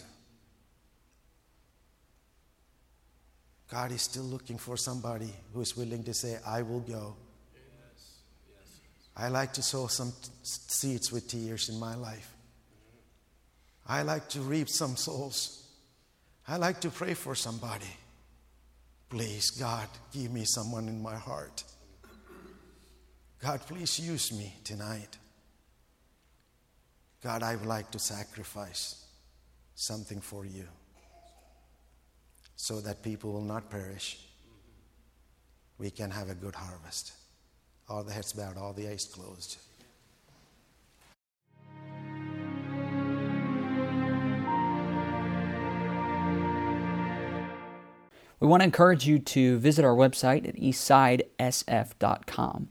God 3.69 3.91
is 3.91 4.01
still 4.01 4.23
looking 4.23 4.57
for 4.57 4.77
somebody 4.77 5.33
who 5.53 5.61
is 5.61 5.75
willing 5.75 6.03
to 6.05 6.13
say, 6.13 6.37
I 6.45 6.61
will 6.61 6.79
go. 6.79 7.15
I 9.15 9.27
like 9.27 9.51
to 9.53 9.61
sow 9.61 9.87
some 9.87 10.13
seeds 10.43 11.11
with 11.11 11.27
tears 11.27 11.69
in 11.69 11.79
my 11.79 11.95
life. 11.95 12.33
I 13.85 14.03
like 14.03 14.29
to 14.29 14.41
reap 14.41 14.69
some 14.69 14.95
souls. 14.95 15.67
I 16.47 16.57
like 16.57 16.79
to 16.81 16.89
pray 16.89 17.13
for 17.13 17.35
somebody. 17.35 17.93
Please, 19.09 19.51
God, 19.51 19.87
give 20.13 20.31
me 20.31 20.45
someone 20.45 20.87
in 20.87 21.01
my 21.01 21.15
heart. 21.15 21.63
God, 23.39 23.61
please 23.61 23.99
use 23.99 24.31
me 24.31 24.55
tonight. 24.63 25.17
God, 27.23 27.43
I 27.43 27.55
would 27.55 27.65
like 27.65 27.91
to 27.91 27.99
sacrifice 27.99 29.05
something 29.75 30.21
for 30.21 30.45
you 30.45 30.67
so 32.57 32.81
that 32.81 33.01
people 33.03 33.31
will 33.31 33.41
not 33.41 33.69
perish. 33.69 34.19
We 35.77 35.91
can 35.91 36.11
have 36.11 36.29
a 36.29 36.35
good 36.35 36.55
harvest. 36.55 37.13
All 37.87 38.03
the 38.03 38.11
heads 38.11 38.33
bowed, 38.33 38.57
all 38.57 38.73
the 38.73 38.89
eyes 38.89 39.05
closed. 39.05 39.59
We 48.39 48.47
want 48.47 48.61
to 48.61 48.65
encourage 48.65 49.07
you 49.07 49.17
to 49.19 49.57
visit 49.57 49.85
our 49.85 49.95
website 49.95 50.47
at 50.47 50.55
eastsidesf.com. 50.55 52.69